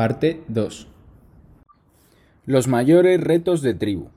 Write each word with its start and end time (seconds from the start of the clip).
Parte 0.00 0.40
2. 0.48 0.88
Los 2.46 2.68
mayores 2.68 3.20
retos 3.20 3.60
de 3.60 3.74
tribu. 3.74 4.08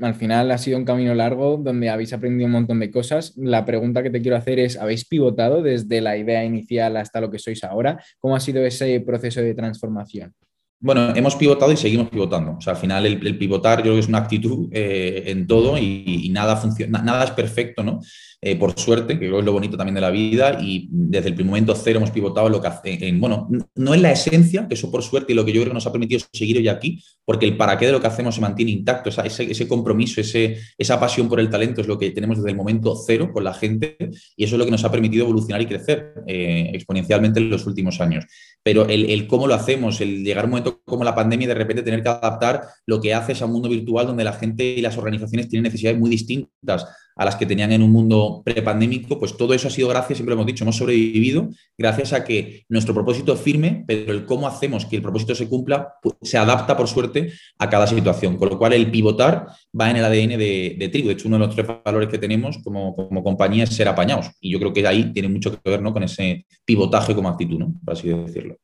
Al 0.00 0.14
final 0.14 0.52
ha 0.52 0.58
sido 0.58 0.78
un 0.78 0.84
camino 0.84 1.12
largo 1.16 1.56
donde 1.56 1.90
habéis 1.90 2.12
aprendido 2.12 2.46
un 2.46 2.52
montón 2.52 2.78
de 2.78 2.92
cosas. 2.92 3.36
La 3.36 3.64
pregunta 3.64 4.04
que 4.04 4.10
te 4.10 4.22
quiero 4.22 4.36
hacer 4.36 4.60
es, 4.60 4.78
¿habéis 4.78 5.08
pivotado 5.08 5.60
desde 5.60 6.00
la 6.00 6.16
idea 6.16 6.44
inicial 6.44 6.96
hasta 6.98 7.20
lo 7.20 7.32
que 7.32 7.40
sois 7.40 7.64
ahora? 7.64 8.00
¿Cómo 8.20 8.36
ha 8.36 8.40
sido 8.40 8.64
ese 8.64 9.00
proceso 9.00 9.40
de 9.40 9.54
transformación? 9.54 10.36
Bueno, 10.82 11.14
hemos 11.14 11.36
pivotado 11.36 11.70
y 11.72 11.76
seguimos 11.76 12.08
pivotando. 12.08 12.56
O 12.56 12.60
sea, 12.60 12.72
al 12.72 12.78
final 12.78 13.04
el, 13.04 13.38
pivotar 13.38 13.78
yo 13.78 13.82
creo 13.82 13.94
que 13.94 14.00
es 14.00 14.08
una 14.08 14.18
actitud 14.18 14.68
eh, 14.72 15.24
en 15.26 15.46
todo 15.46 15.76
y, 15.76 16.30
nada, 16.32 16.56
funciona, 16.56 17.02
nada 17.02 17.24
es 17.24 17.30
perfecto, 17.32 17.82
¿no? 17.82 18.00
Eh, 18.42 18.56
por 18.56 18.78
suerte, 18.78 19.18
que 19.18 19.26
es 19.26 19.44
lo 19.44 19.52
bonito 19.52 19.76
también 19.76 19.96
de 19.96 20.00
la 20.00 20.08
vida 20.08 20.58
y 20.62 20.88
desde 20.90 21.28
el 21.28 21.34
primer 21.34 21.50
momento 21.50 21.74
cero 21.74 21.98
hemos 21.98 22.10
pivotado 22.10 22.48
lo 22.48 22.58
que 22.58 22.68
hace, 22.68 23.06
en, 23.06 23.20
bueno, 23.20 23.46
no 23.74 23.92
es 23.92 24.00
la 24.00 24.12
esencia, 24.12 24.66
que 24.66 24.74
eso 24.74 24.90
por 24.90 25.02
suerte 25.02 25.32
y 25.32 25.36
lo 25.36 25.44
que 25.44 25.52
yo 25.52 25.60
creo 25.60 25.72
que 25.72 25.74
nos 25.74 25.86
ha 25.86 25.92
permitido 25.92 26.22
seguir 26.32 26.56
hoy 26.56 26.66
aquí, 26.68 27.04
porque 27.22 27.44
el 27.44 27.58
para 27.58 27.76
qué 27.76 27.84
de 27.84 27.92
lo 27.92 28.00
que 28.00 28.06
hacemos 28.06 28.34
se 28.34 28.40
mantiene 28.40 28.70
intacto, 28.70 29.10
ese, 29.10 29.50
ese, 29.50 29.68
compromiso, 29.68 30.22
ese, 30.22 30.56
esa 30.78 30.98
pasión 30.98 31.28
por 31.28 31.38
el 31.38 31.50
talento 31.50 31.82
es 31.82 31.86
lo 31.86 31.98
que 31.98 32.12
tenemos 32.12 32.38
desde 32.38 32.48
el 32.48 32.56
momento 32.56 32.96
cero 33.06 33.28
con 33.30 33.44
la 33.44 33.52
gente 33.52 33.98
y 34.34 34.44
eso 34.44 34.54
es 34.54 34.58
lo 34.58 34.64
que 34.64 34.70
nos 34.70 34.84
ha 34.84 34.90
permitido 34.90 35.24
evolucionar 35.24 35.60
y 35.60 35.66
crecer 35.66 36.14
eh, 36.26 36.70
exponencialmente 36.72 37.40
en 37.40 37.50
los 37.50 37.66
últimos 37.66 38.00
años. 38.00 38.24
Pero 38.62 38.88
el, 38.88 39.10
el, 39.10 39.26
cómo 39.26 39.46
lo 39.48 39.54
hacemos, 39.54 40.00
el 40.00 40.24
llegar 40.24 40.44
a 40.44 40.46
un 40.46 40.52
momento 40.52 40.80
como 40.86 41.04
la 41.04 41.14
pandemia 41.14 41.44
y 41.44 41.48
de 41.48 41.54
repente 41.54 41.82
tener 41.82 42.02
que 42.02 42.08
adaptar 42.08 42.62
lo 42.86 43.02
que 43.02 43.12
haces 43.12 43.42
a 43.42 43.44
un 43.44 43.52
mundo 43.52 43.68
virtual 43.68 44.06
donde 44.06 44.24
la 44.24 44.32
gente 44.32 44.64
y 44.64 44.80
las 44.80 44.96
organizaciones 44.96 45.50
tienen 45.50 45.64
necesidades 45.64 45.98
muy 45.98 46.08
distintas 46.08 46.86
a 47.20 47.26
las 47.26 47.36
que 47.36 47.44
tenían 47.44 47.70
en 47.70 47.82
un 47.82 47.92
mundo 47.92 48.40
prepandémico, 48.42 49.18
pues 49.18 49.36
todo 49.36 49.52
eso 49.52 49.68
ha 49.68 49.70
sido 49.70 49.88
gracias, 49.88 50.16
siempre 50.16 50.34
lo 50.34 50.40
hemos 50.40 50.46
dicho, 50.46 50.64
hemos 50.64 50.78
sobrevivido 50.78 51.50
gracias 51.76 52.14
a 52.14 52.24
que 52.24 52.64
nuestro 52.70 52.94
propósito 52.94 53.36
firme, 53.36 53.84
pero 53.86 54.10
el 54.14 54.24
cómo 54.24 54.48
hacemos 54.48 54.86
que 54.86 54.96
el 54.96 55.02
propósito 55.02 55.34
se 55.34 55.46
cumpla 55.46 55.96
pues, 56.02 56.14
se 56.22 56.38
adapta, 56.38 56.78
por 56.78 56.88
suerte, 56.88 57.30
a 57.58 57.68
cada 57.68 57.86
situación. 57.86 58.38
Con 58.38 58.48
lo 58.48 58.58
cual, 58.58 58.72
el 58.72 58.90
pivotar 58.90 59.48
va 59.78 59.90
en 59.90 59.96
el 59.96 60.04
ADN 60.06 60.38
de, 60.38 60.76
de. 60.78 60.88
De 60.88 61.10
hecho, 61.10 61.28
uno 61.28 61.38
de 61.38 61.46
los 61.46 61.54
tres 61.54 61.66
valores 61.84 62.08
que 62.08 62.16
tenemos 62.16 62.56
como, 62.64 62.96
compañía 63.22 63.64
es 63.64 63.76
ser 63.76 63.88
apañados. 63.88 64.30
Y 64.40 64.50
yo 64.50 64.58
creo 64.58 64.72
que 64.72 64.86
ahí 64.86 65.12
tiene 65.12 65.28
mucho 65.28 65.52
que 65.52 65.70
ver 65.70 65.82
¿no? 65.82 65.92
con 65.92 66.02
ese 66.02 66.46
pivotaje 66.64 67.14
como 67.14 67.28
actitud, 67.28 67.58
¿no? 67.58 67.74
por 67.84 67.92
así 67.92 68.08
decirlo. 68.08 68.56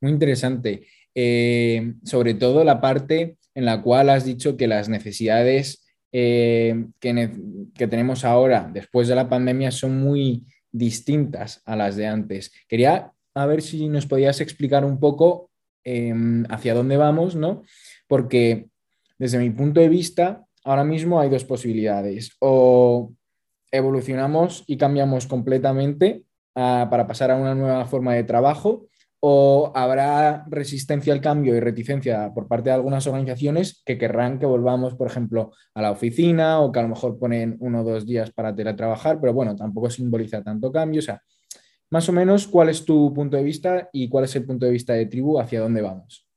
Muy 0.00 0.12
interesante. 0.12 0.86
Eh, 1.12 1.94
sobre 2.04 2.34
todo 2.34 2.62
la 2.62 2.80
parte 2.80 3.36
en 3.56 3.64
la 3.64 3.82
cual 3.82 4.10
has 4.10 4.24
dicho 4.24 4.56
que 4.56 4.68
las 4.68 4.88
necesidades 4.88 5.85
eh, 6.18 6.86
que, 6.98 7.86
tenemos 7.88 8.24
ahora, 8.24 8.70
después 8.72 9.06
de 9.06 9.14
la 9.14 9.28
pandemia, 9.28 9.70
son 9.70 10.00
muy 10.00 10.46
distintas 10.72 11.60
a 11.66 11.76
las 11.76 11.94
de 11.94 12.06
antes. 12.06 12.52
Quería 12.66 13.12
a 13.34 13.44
ver 13.44 13.60
si 13.60 13.86
nos 13.90 14.06
podías 14.06 14.40
explicar 14.40 14.82
un 14.86 14.98
poco 14.98 15.50
em, 15.84 16.44
hacia 16.48 16.72
dónde 16.72 16.96
vamos, 16.96 17.36
¿no? 17.36 17.64
Porque 18.08 18.68
desde 19.18 19.38
mi 19.38 19.50
punto 19.50 19.78
de 19.78 19.90
vista, 19.90 20.46
ahora 20.64 20.84
mismo 20.84 21.20
hay 21.20 21.28
dos 21.28 21.44
posibilidades. 21.44 22.34
O 22.38 23.12
evolucionamos 23.70 24.64
y 24.66 24.78
cambiamos 24.78 25.26
completamente 25.26 26.22
ah, 26.54 26.88
para 26.90 27.06
pasar 27.06 27.30
a 27.30 27.36
una 27.36 27.54
nueva 27.54 27.84
forma 27.84 28.14
de 28.14 28.24
trabajo, 28.24 28.86
o 29.28 29.72
habrá 29.74 30.44
resistencia 30.48 31.12
al 31.12 31.20
cambio 31.20 31.56
y 31.56 31.58
reticencia 31.58 32.30
por 32.32 32.46
parte 32.46 32.70
de 32.70 32.76
algunas 32.76 33.08
organizaciones 33.08 33.82
que 33.84 33.98
querrán 33.98 34.38
que 34.38 34.46
volvamos, 34.46 34.94
por 34.94 35.08
ejemplo, 35.08 35.50
a 35.74 35.82
la 35.82 35.90
oficina 35.90 36.60
o 36.60 36.70
que 36.70 36.78
a 36.78 36.82
lo 36.82 36.90
mejor 36.90 37.18
ponen 37.18 37.56
uno 37.58 37.80
o 37.80 37.84
dos 37.84 38.06
días 38.06 38.30
para 38.30 38.54
teletrabajar, 38.54 39.20
pero 39.20 39.34
bueno, 39.34 39.56
tampoco 39.56 39.90
simboliza 39.90 40.44
tanto 40.44 40.70
cambio. 40.70 41.00
O 41.00 41.02
sea, 41.02 41.20
más 41.90 42.08
o 42.08 42.12
menos, 42.12 42.46
¿cuál 42.46 42.68
es 42.68 42.84
tu 42.84 43.12
punto 43.12 43.36
de 43.36 43.42
vista 43.42 43.88
y 43.92 44.08
cuál 44.08 44.26
es 44.26 44.36
el 44.36 44.44
punto 44.44 44.64
de 44.64 44.70
vista 44.70 44.92
de 44.92 45.06
tribu 45.06 45.40
hacia 45.40 45.58
dónde 45.58 45.82
vamos? 45.82 46.28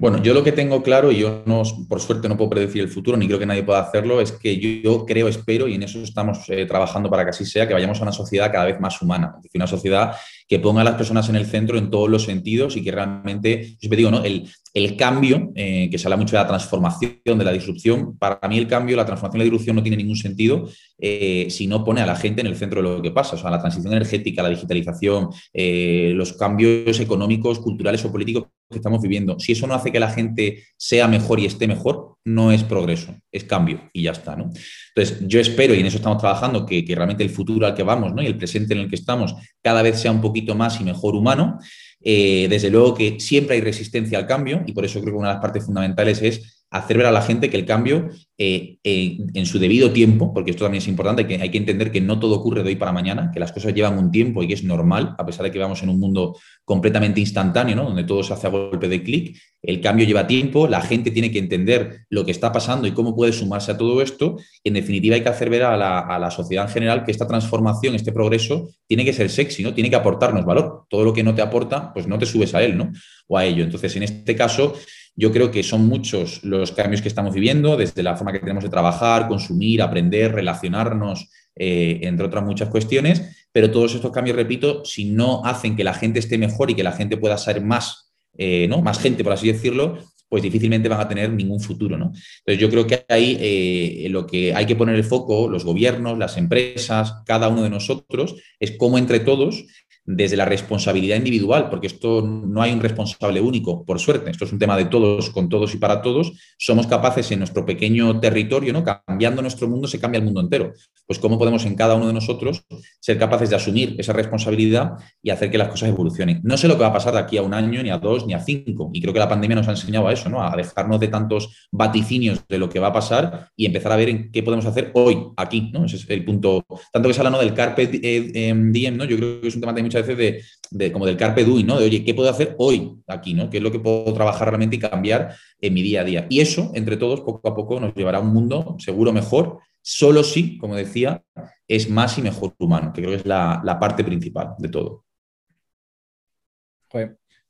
Bueno, 0.00 0.22
yo 0.22 0.32
lo 0.32 0.44
que 0.44 0.52
tengo 0.52 0.80
claro, 0.80 1.10
y 1.10 1.18
yo 1.18 1.42
no, 1.44 1.64
por 1.88 2.00
suerte 2.00 2.28
no 2.28 2.36
puedo 2.36 2.50
predecir 2.50 2.82
el 2.82 2.88
futuro, 2.88 3.16
ni 3.16 3.26
creo 3.26 3.40
que 3.40 3.46
nadie 3.46 3.64
pueda 3.64 3.80
hacerlo, 3.80 4.20
es 4.20 4.30
que 4.30 4.56
yo, 4.56 5.04
creo, 5.04 5.26
espero, 5.26 5.66
y 5.66 5.74
en 5.74 5.82
eso 5.82 6.00
estamos 6.00 6.48
eh, 6.50 6.66
trabajando 6.66 7.10
para 7.10 7.24
que 7.24 7.30
así 7.30 7.44
sea, 7.44 7.66
que 7.66 7.74
vayamos 7.74 7.98
a 7.98 8.04
una 8.04 8.12
sociedad 8.12 8.52
cada 8.52 8.66
vez 8.66 8.78
más 8.78 9.02
humana, 9.02 9.34
es 9.38 9.42
decir, 9.42 9.58
una 9.58 9.66
sociedad 9.66 10.14
que 10.46 10.60
ponga 10.60 10.82
a 10.82 10.84
las 10.84 10.94
personas 10.94 11.28
en 11.28 11.34
el 11.34 11.46
centro 11.46 11.76
en 11.76 11.90
todos 11.90 12.08
los 12.08 12.22
sentidos 12.22 12.76
y 12.76 12.84
que 12.84 12.92
realmente, 12.92 13.70
yo 13.70 13.76
siempre 13.80 13.96
digo, 13.96 14.12
¿no? 14.12 14.22
el, 14.22 14.48
cambio, 14.96 15.50
eh, 15.56 15.88
que 15.90 15.98
se 15.98 16.06
habla 16.06 16.16
mucho 16.16 16.36
de 16.36 16.42
la 16.42 16.48
transformación, 16.48 17.18
de 17.24 17.44
la 17.44 17.50
disrupción, 17.50 18.16
para 18.16 18.38
mí 18.48 18.56
el 18.56 18.68
cambio, 18.68 18.96
la 18.96 19.04
transformación 19.04 19.40
y 19.40 19.44
la 19.44 19.50
disrupción 19.50 19.74
no 19.74 19.82
tiene 19.82 19.96
ningún 19.96 20.14
sentido 20.14 20.68
eh, 21.00 21.48
si 21.50 21.66
no 21.66 21.84
pone 21.84 22.00
a 22.00 22.06
la 22.06 22.14
gente 22.14 22.40
en 22.42 22.46
el 22.46 22.54
centro 22.54 22.80
de 22.80 22.88
lo 22.88 23.02
que 23.02 23.10
pasa. 23.10 23.34
O 23.34 23.38
sea, 23.38 23.50
la 23.50 23.58
transición 23.58 23.92
energética, 23.92 24.40
la 24.40 24.50
digitalización, 24.50 25.30
los 25.52 26.32
cambios 26.34 27.00
económicos, 27.00 27.58
culturales 27.58 28.04
o 28.04 28.12
políticos 28.12 28.44
que 28.70 28.76
estamos 28.76 29.00
viviendo, 29.00 29.38
si 29.38 29.52
eso 29.52 29.66
no 29.66 29.74
hace 29.74 29.87
que 29.92 30.00
la 30.00 30.10
gente 30.10 30.64
sea 30.76 31.08
mejor 31.08 31.40
y 31.40 31.46
esté 31.46 31.66
mejor, 31.66 32.16
no 32.24 32.52
es 32.52 32.62
progreso, 32.62 33.14
es 33.32 33.44
cambio 33.44 33.88
y 33.92 34.02
ya 34.02 34.12
está. 34.12 34.36
¿no? 34.36 34.50
Entonces, 34.94 35.26
yo 35.26 35.40
espero, 35.40 35.74
y 35.74 35.80
en 35.80 35.86
eso 35.86 35.96
estamos 35.96 36.18
trabajando, 36.18 36.66
que, 36.66 36.84
realmente 36.88 37.24
el 37.24 37.30
futuro 37.30 37.66
al 37.66 37.74
que 37.74 37.82
vamos 37.82 38.14
¿no? 38.14 38.22
y 38.22 38.26
el 38.26 38.36
presente 38.36 38.74
en 38.74 38.80
el 38.80 38.88
que 38.88 38.96
estamos 38.96 39.34
cada 39.62 39.82
vez 39.82 40.00
sea 40.00 40.12
un 40.12 40.20
poquito 40.20 40.54
más 40.54 40.80
y 40.80 40.84
mejor 40.84 41.14
humano. 41.14 41.58
Eh, 42.00 42.46
desde 42.48 42.70
luego 42.70 42.94
que 42.94 43.18
siempre 43.18 43.56
hay 43.56 43.60
resistencia 43.60 44.18
al 44.18 44.26
cambio 44.26 44.62
y 44.66 44.72
por 44.72 44.84
eso 44.84 45.00
creo 45.00 45.14
que 45.14 45.18
una 45.18 45.28
de 45.28 45.34
las 45.34 45.42
partes 45.42 45.64
fundamentales 45.64 46.22
es 46.22 46.57
hacer 46.70 46.98
ver 46.98 47.06
a 47.06 47.12
la 47.12 47.22
gente 47.22 47.48
que 47.48 47.56
el 47.56 47.64
cambio 47.64 48.10
eh, 48.36 48.78
eh, 48.84 49.18
en 49.34 49.46
su 49.46 49.58
debido 49.58 49.90
tiempo, 49.90 50.32
porque 50.32 50.50
esto 50.50 50.64
también 50.64 50.82
es 50.82 50.88
importante, 50.88 51.26
que 51.26 51.36
hay 51.36 51.50
que 51.50 51.58
entender 51.58 51.90
que 51.90 52.00
no 52.00 52.20
todo 52.20 52.36
ocurre 52.36 52.62
de 52.62 52.68
hoy 52.68 52.76
para 52.76 52.92
mañana, 52.92 53.30
que 53.32 53.40
las 53.40 53.52
cosas 53.52 53.74
llevan 53.74 53.98
un 53.98 54.10
tiempo 54.10 54.42
y 54.42 54.48
que 54.48 54.54
es 54.54 54.64
normal, 54.64 55.14
a 55.18 55.24
pesar 55.24 55.44
de 55.44 55.50
que 55.50 55.58
vamos 55.58 55.82
en 55.82 55.88
un 55.88 55.98
mundo 55.98 56.36
completamente 56.64 57.20
instantáneo, 57.20 57.74
¿no? 57.74 57.84
donde 57.84 58.04
todo 58.04 58.22
se 58.22 58.34
hace 58.34 58.46
a 58.46 58.50
golpe 58.50 58.88
de 58.88 59.02
clic, 59.02 59.36
el 59.62 59.80
cambio 59.80 60.06
lleva 60.06 60.26
tiempo, 60.26 60.68
la 60.68 60.82
gente 60.82 61.10
tiene 61.10 61.32
que 61.32 61.38
entender 61.38 62.06
lo 62.10 62.24
que 62.24 62.30
está 62.30 62.52
pasando 62.52 62.86
y 62.86 62.92
cómo 62.92 63.16
puede 63.16 63.32
sumarse 63.32 63.72
a 63.72 63.78
todo 63.78 64.02
esto, 64.02 64.36
y 64.62 64.68
en 64.68 64.74
definitiva 64.74 65.16
hay 65.16 65.22
que 65.22 65.30
hacer 65.30 65.50
ver 65.50 65.64
a 65.64 65.76
la, 65.76 66.00
a 66.00 66.18
la 66.18 66.30
sociedad 66.30 66.66
en 66.66 66.72
general 66.72 67.04
que 67.04 67.10
esta 67.10 67.26
transformación, 67.26 67.94
este 67.94 68.12
progreso, 68.12 68.68
tiene 68.86 69.04
que 69.04 69.12
ser 69.12 69.30
sexy, 69.30 69.62
¿no? 69.62 69.74
tiene 69.74 69.90
que 69.90 69.96
aportarnos 69.96 70.44
valor. 70.44 70.84
Todo 70.88 71.04
lo 71.04 71.12
que 71.12 71.22
no 71.22 71.34
te 71.34 71.42
aporta, 71.42 71.92
pues 71.92 72.06
no 72.06 72.18
te 72.18 72.26
subes 72.26 72.54
a 72.54 72.62
él, 72.62 72.76
¿no? 72.76 72.92
O 73.26 73.36
a 73.36 73.44
ello. 73.44 73.62
Entonces, 73.62 73.94
en 73.96 74.02
este 74.02 74.34
caso, 74.34 74.74
yo 75.18 75.32
creo 75.32 75.50
que 75.50 75.64
son 75.64 75.88
muchos 75.88 76.44
los 76.44 76.70
cambios 76.70 77.02
que 77.02 77.08
estamos 77.08 77.34
viviendo, 77.34 77.76
desde 77.76 78.04
la 78.04 78.16
forma 78.16 78.32
que 78.32 78.38
tenemos 78.38 78.62
de 78.62 78.70
trabajar, 78.70 79.26
consumir, 79.26 79.82
aprender, 79.82 80.32
relacionarnos, 80.32 81.28
eh, 81.56 81.98
entre 82.02 82.26
otras 82.26 82.44
muchas 82.44 82.68
cuestiones, 82.68 83.48
pero 83.50 83.68
todos 83.68 83.96
estos 83.96 84.12
cambios, 84.12 84.36
repito, 84.36 84.84
si 84.84 85.06
no 85.06 85.44
hacen 85.44 85.74
que 85.74 85.82
la 85.82 85.92
gente 85.92 86.20
esté 86.20 86.38
mejor 86.38 86.70
y 86.70 86.76
que 86.76 86.84
la 86.84 86.92
gente 86.92 87.16
pueda 87.16 87.36
ser 87.36 87.60
más, 87.60 88.12
eh, 88.36 88.68
¿no? 88.68 88.80
más 88.80 89.00
gente, 89.00 89.24
por 89.24 89.32
así 89.32 89.50
decirlo, 89.50 89.98
pues 90.28 90.40
difícilmente 90.40 90.88
van 90.88 91.00
a 91.00 91.08
tener 91.08 91.32
ningún 91.32 91.58
futuro. 91.58 91.98
¿no? 91.98 92.12
Entonces 92.46 92.58
yo 92.60 92.70
creo 92.70 92.86
que 92.86 93.04
ahí 93.08 93.36
eh, 93.40 94.06
lo 94.10 94.24
que 94.24 94.54
hay 94.54 94.66
que 94.66 94.76
poner 94.76 94.94
el 94.94 95.02
foco, 95.02 95.48
los 95.48 95.64
gobiernos, 95.64 96.16
las 96.16 96.36
empresas, 96.36 97.14
cada 97.26 97.48
uno 97.48 97.64
de 97.64 97.70
nosotros, 97.70 98.36
es 98.60 98.76
cómo 98.76 98.98
entre 98.98 99.18
todos 99.18 99.64
desde 100.10 100.38
la 100.38 100.46
responsabilidad 100.46 101.16
individual, 101.16 101.68
porque 101.68 101.86
esto 101.86 102.22
no 102.22 102.62
hay 102.62 102.72
un 102.72 102.80
responsable 102.80 103.42
único, 103.42 103.84
por 103.84 104.00
suerte, 104.00 104.30
esto 104.30 104.46
es 104.46 104.52
un 104.52 104.58
tema 104.58 104.74
de 104.74 104.86
todos, 104.86 105.28
con 105.28 105.50
todos 105.50 105.74
y 105.74 105.76
para 105.76 106.00
todos, 106.00 106.32
somos 106.56 106.86
capaces 106.86 107.30
en 107.30 107.40
nuestro 107.40 107.66
pequeño 107.66 108.18
territorio, 108.18 108.72
¿no? 108.72 108.82
cambiando 108.82 109.42
nuestro 109.42 109.68
mundo, 109.68 109.86
se 109.86 110.00
cambia 110.00 110.18
el 110.18 110.24
mundo 110.24 110.40
entero. 110.40 110.72
Pues 111.06 111.18
cómo 111.18 111.38
podemos 111.38 111.66
en 111.66 111.74
cada 111.74 111.94
uno 111.94 112.06
de 112.06 112.14
nosotros 112.14 112.64
ser 113.00 113.18
capaces 113.18 113.50
de 113.50 113.56
asumir 113.56 113.96
esa 113.98 114.14
responsabilidad 114.14 114.92
y 115.22 115.28
hacer 115.28 115.50
que 115.50 115.58
las 115.58 115.68
cosas 115.68 115.90
evolucionen. 115.90 116.40
No 116.42 116.56
sé 116.56 116.68
lo 116.68 116.74
que 116.74 116.82
va 116.82 116.88
a 116.88 116.92
pasar 116.94 117.12
de 117.12 117.20
aquí 117.20 117.36
a 117.36 117.42
un 117.42 117.52
año, 117.52 117.82
ni 117.82 117.90
a 117.90 117.98
dos, 117.98 118.26
ni 118.26 118.32
a 118.32 118.40
cinco, 118.40 118.90
y 118.94 119.02
creo 119.02 119.12
que 119.12 119.20
la 119.20 119.28
pandemia 119.28 119.56
nos 119.56 119.68
ha 119.68 119.72
enseñado 119.72 120.08
a 120.08 120.12
eso, 120.14 120.30
¿no? 120.30 120.42
a 120.42 120.56
dejarnos 120.56 121.00
de 121.00 121.08
tantos 121.08 121.68
vaticinios 121.70 122.46
de 122.48 122.56
lo 122.56 122.70
que 122.70 122.78
va 122.78 122.88
a 122.88 122.92
pasar 122.94 123.50
y 123.54 123.66
empezar 123.66 123.92
a 123.92 123.96
ver 123.96 124.08
en 124.08 124.32
qué 124.32 124.42
podemos 124.42 124.64
hacer 124.64 124.90
hoy, 124.94 125.18
aquí, 125.36 125.70
¿no? 125.72 125.84
Ese 125.84 125.96
es 125.96 126.08
el 126.08 126.24
punto, 126.24 126.64
tanto 126.92 127.08
que 127.08 127.14
se 127.14 127.20
habla 127.20 127.38
del 127.38 127.52
carpe 127.52 127.86
diem, 127.86 128.96
¿no? 128.96 129.04
yo 129.04 129.16
creo 129.16 129.40
que 129.40 129.48
es 129.48 129.54
un 129.54 129.60
tema 129.60 129.72
de 129.72 129.82
mucha 129.82 129.97
veces 130.06 130.44
de, 130.70 130.92
como 130.92 131.06
del 131.06 131.16
carpe 131.16 131.44
diem, 131.44 131.66
¿no? 131.66 131.78
De, 131.78 131.86
oye, 131.86 132.04
¿qué 132.04 132.14
puedo 132.14 132.30
hacer 132.30 132.54
hoy 132.58 132.96
aquí, 133.06 133.34
¿no? 133.34 133.50
¿Qué 133.50 133.58
es 133.58 133.62
lo 133.62 133.70
que 133.70 133.80
puedo 133.80 134.12
trabajar 134.12 134.48
realmente 134.48 134.76
y 134.76 134.78
cambiar 134.78 135.34
en 135.60 135.74
mi 135.74 135.82
día 135.82 136.02
a 136.02 136.04
día? 136.04 136.26
Y 136.28 136.40
eso, 136.40 136.70
entre 136.74 136.96
todos, 136.96 137.20
poco 137.20 137.48
a 137.48 137.54
poco 137.54 137.80
nos 137.80 137.94
llevará 137.94 138.18
a 138.18 138.20
un 138.20 138.32
mundo 138.32 138.76
seguro 138.78 139.12
mejor, 139.12 139.60
solo 139.82 140.22
si, 140.22 140.58
como 140.58 140.76
decía, 140.76 141.22
es 141.66 141.88
más 141.88 142.18
y 142.18 142.22
mejor 142.22 142.54
humano, 142.58 142.92
que 142.92 143.02
creo 143.02 143.12
que 143.12 143.20
es 143.20 143.26
la, 143.26 143.78
parte 143.80 144.04
principal 144.04 144.54
de 144.58 144.68
todo. 144.68 145.04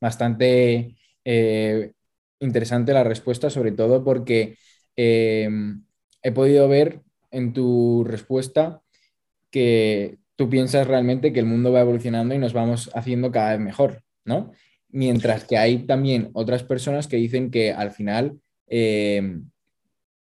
Bastante 0.01 0.95
eh, 1.25 1.93
interesante 2.41 2.93
la 2.93 3.05
respuesta, 3.05 3.51
sobre 3.51 3.73
todo 3.73 4.05
porque 4.05 4.57
eh, 4.97 5.49
he 6.23 6.33
podido 6.33 6.69
ver 6.69 7.03
en 7.31 7.53
tu 7.53 8.05
respuesta 8.05 8.83
que 9.51 10.19
tú 10.39 10.49
piensas 10.49 10.87
realmente 10.87 11.33
que 11.33 11.41
el 11.41 11.47
mundo 11.47 11.73
va 11.73 11.81
evolucionando 11.81 12.33
y 12.33 12.39
nos 12.39 12.53
vamos 12.53 12.91
haciendo 12.95 13.33
cada 13.33 13.51
vez 13.51 13.61
mejor, 13.61 14.03
¿no? 14.25 14.53
Mientras 14.89 15.45
que 15.45 15.59
hay 15.59 15.79
también 15.79 16.31
otras 16.33 16.63
personas 16.63 17.09
que 17.09 17.17
dicen 17.17 17.51
que 17.51 17.73
al 17.73 17.91
final 17.91 18.39
eh, 18.69 19.41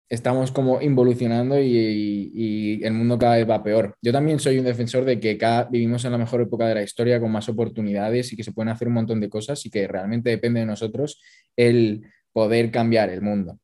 estamos 0.09 0.51
como 0.51 0.83
involucionando 0.83 1.61
y, 1.61 2.81
el 2.83 2.93
mundo 2.93 3.19
cada 3.19 3.37
vez 3.37 3.49
va 3.49 3.63
peor. 3.63 3.95
Yo 4.03 4.11
también 4.11 4.41
soy 4.41 4.59
un 4.59 4.65
defensor 4.65 5.05
de 5.05 5.21
que 5.21 5.39
cada, 5.39 5.65
vivimos 5.67 6.05
en 6.05 6.11
la 6.11 6.19
mejor 6.19 6.41
época 6.41 6.67
de 6.67 6.75
la 6.75 6.83
historia 6.83 7.21
con 7.21 7.31
más 7.31 7.49
oportunidades 7.49 8.33
y 8.33 8.37
que 8.37 8.43
se 8.43 8.53
pueden 8.53 8.71
hacer 8.71 8.89
un 8.89 8.95
montón 8.95 9.21
de 9.21 9.31
cosas 9.31 9.65
y 9.65 9.71
que 9.71 9.87
realmente 9.87 10.31
depende 10.31 10.59
de 10.59 10.67
nosotros 10.67 11.21
el 11.55 12.03
poder 12.33 12.73
cambiar 12.73 13.11
el 13.11 13.23
mundo. 13.23 13.61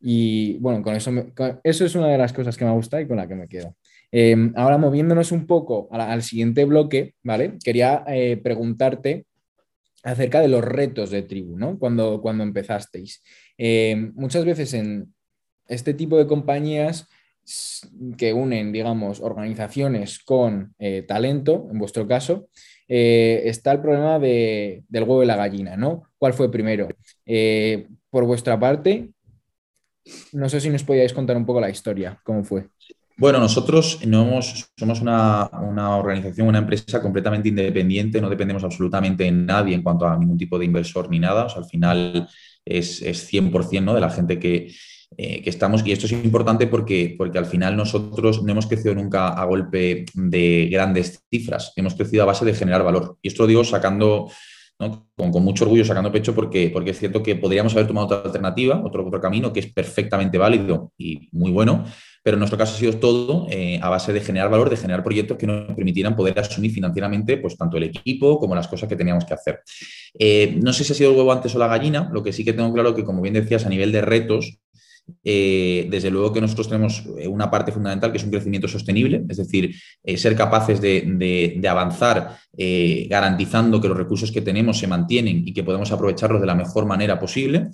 Y 0.00 0.58
bueno, 0.58 0.82
con 0.82 0.96
eso, 0.96 1.12
eso 1.62 1.84
es 1.84 1.94
una 1.94 2.08
de 2.08 2.18
las 2.18 2.32
cosas 2.32 2.56
que 2.56 2.64
me 2.64 2.72
gusta 2.72 3.00
y 3.00 3.06
con 3.06 3.18
la 3.18 3.28
que 3.28 3.36
me 3.36 3.46
quedo. 3.46 3.76
Em, 4.12 4.52
ahora 4.56 4.78
moviéndonos 4.78 5.32
un 5.32 5.46
poco 5.46 5.88
al 5.90 6.22
siguiente 6.22 6.64
bloque, 6.64 7.14
¿vale? 7.22 7.58
Quería 7.64 8.04
eh, 8.06 8.36
preguntarte 8.36 9.26
acerca 10.02 10.40
de 10.40 10.48
los 10.48 10.62
retos 10.62 11.10
de 11.10 11.22
tribu, 11.22 11.58
¿no? 11.58 11.78
Cuando, 11.78 12.20
cuando 12.20 12.44
empezasteis. 12.44 13.22
Em, 13.58 14.12
muchas 14.14 14.44
veces 14.44 14.74
en, 14.74 15.14
este 15.66 15.94
tipo 15.94 16.18
de 16.18 16.26
compañías 16.26 17.08
que 18.16 18.32
unen, 18.32 18.72
digamos, 18.72 19.20
organizaciones 19.20 20.18
con 20.18 20.74
eh, 20.78 21.02
talento, 21.02 21.68
en 21.70 21.78
vuestro 21.78 22.06
caso, 22.06 22.48
eh, 22.88 23.42
está 23.46 23.72
el 23.72 23.80
problema 23.80 24.18
del 24.18 24.84
huevo 24.90 25.22
y 25.22 25.26
la 25.26 25.36
gallina, 25.36 25.76
¿no? 25.76 26.04
¿Cuál 26.18 26.34
fue 26.34 26.50
primero? 26.50 26.88
Por 28.10 28.26
vuestra 28.26 28.58
parte, 28.58 29.10
no 30.32 30.48
sé 30.48 30.60
si 30.60 30.70
nos 30.70 30.84
podíais 30.84 31.12
contar 31.12 31.36
un 31.36 31.46
poco 31.46 31.60
la 31.60 31.70
historia, 31.70 32.20
cómo 32.24 32.44
fue. 32.44 32.68
Bueno, 33.16 33.38
nosotros 33.38 34.00
no 34.06 34.40
somos 34.76 35.00
una, 35.00 35.48
organización, 35.96 36.48
una 36.48 36.58
empresa 36.58 37.00
completamente 37.00 37.48
independiente, 37.48 38.20
no 38.20 38.28
dependemos 38.28 38.64
absolutamente 38.64 39.24
de 39.24 39.30
nadie 39.30 39.74
en 39.74 39.82
cuanto 39.82 40.06
a 40.06 40.18
ningún 40.18 40.36
tipo 40.36 40.58
de 40.58 40.64
inversor 40.64 41.08
ni 41.08 41.20
nada. 41.20 41.46
al 41.54 41.64
final 41.64 42.28
es, 42.64 43.02
es 43.02 43.32
100% 43.32 43.82
¿no? 43.82 43.94
de 43.94 44.00
la 44.00 44.10
gente 44.10 44.40
que, 44.40 44.74
eh, 45.16 45.42
que 45.42 45.50
estamos, 45.50 45.86
y 45.86 45.92
esto 45.92 46.06
es 46.06 46.12
importante 46.12 46.66
porque, 46.66 47.14
porque 47.16 47.38
al 47.38 47.46
final 47.46 47.76
nosotros 47.76 48.42
no 48.42 48.50
hemos 48.50 48.66
crecido 48.66 48.96
nunca 48.96 49.28
a 49.28 49.44
golpe 49.44 50.06
de 50.14 50.68
grandes 50.72 51.22
cifras, 51.30 51.72
hemos 51.76 51.94
crecido 51.94 52.24
a 52.24 52.26
base 52.26 52.44
de 52.44 52.54
generar 52.54 52.82
valor. 52.82 53.16
Y 53.22 53.28
esto 53.28 53.44
lo 53.44 53.46
digo 53.46 53.62
sacando, 53.62 54.28
con, 54.76 55.44
mucho 55.44 55.64
orgullo, 55.64 55.84
sacando 55.84 56.10
pecho, 56.10 56.34
porque, 56.34 56.70
porque 56.72 56.90
es 56.90 56.98
cierto 56.98 57.22
que 57.22 57.36
podríamos 57.36 57.74
haber 57.74 57.86
tomado 57.86 58.06
otra 58.06 58.22
alternativa, 58.24 58.82
otro, 58.84 59.06
otro 59.06 59.20
camino 59.20 59.52
que 59.52 59.60
es 59.60 59.72
perfectamente 59.72 60.36
válido 60.36 60.92
y 60.98 61.28
muy 61.30 61.52
bueno, 61.52 61.84
pero 62.24 62.36
en 62.36 62.38
nuestro 62.38 62.56
caso 62.56 62.74
ha 62.74 62.78
sido 62.78 62.94
todo 62.94 63.46
eh, 63.50 63.78
a 63.82 63.90
base 63.90 64.10
de 64.14 64.20
generar 64.22 64.48
valor, 64.48 64.70
de 64.70 64.78
generar 64.78 65.04
proyectos 65.04 65.36
que 65.36 65.46
nos 65.46 65.74
permitieran 65.74 66.16
poder 66.16 66.38
asumir 66.40 66.70
financieramente 66.70 67.36
pues, 67.36 67.54
tanto 67.54 67.76
el 67.76 67.82
equipo 67.82 68.38
como 68.40 68.54
las 68.54 68.66
cosas 68.66 68.88
que 68.88 68.96
teníamos 68.96 69.26
que 69.26 69.34
hacer. 69.34 69.60
Eh, 70.18 70.58
no 70.62 70.72
sé 70.72 70.84
si 70.84 70.92
ha 70.92 70.96
sido 70.96 71.10
el 71.10 71.18
huevo 71.18 71.30
antes 71.30 71.54
o 71.54 71.58
la 71.58 71.66
gallina, 71.66 72.08
lo 72.10 72.22
que 72.22 72.32
sí 72.32 72.42
que 72.42 72.54
tengo 72.54 72.72
claro 72.72 72.94
que, 72.94 73.04
como 73.04 73.20
bien 73.20 73.34
decías, 73.34 73.66
a 73.66 73.68
nivel 73.68 73.92
de 73.92 74.00
retos, 74.00 74.58
eh, 75.22 75.86
desde 75.90 76.10
luego 76.10 76.32
que 76.32 76.40
nosotros 76.40 76.66
tenemos 76.66 77.04
una 77.28 77.50
parte 77.50 77.72
fundamental 77.72 78.10
que 78.10 78.16
es 78.16 78.24
un 78.24 78.30
crecimiento 78.30 78.68
sostenible, 78.68 79.22
es 79.28 79.36
decir, 79.36 79.74
ser 80.16 80.34
capaces 80.34 80.80
de, 80.80 81.60
avanzar 81.68 82.38
garantizando 83.10 83.82
que 83.82 83.88
los 83.88 83.98
recursos 83.98 84.32
que 84.32 84.40
tenemos 84.40 84.78
se 84.78 84.86
mantienen 84.86 85.46
y 85.46 85.52
que 85.52 85.62
podemos 85.62 85.92
aprovecharlos 85.92 86.40
de 86.40 86.46
la 86.46 86.54
mejor 86.54 86.86
manera 86.86 87.20
posible. 87.20 87.68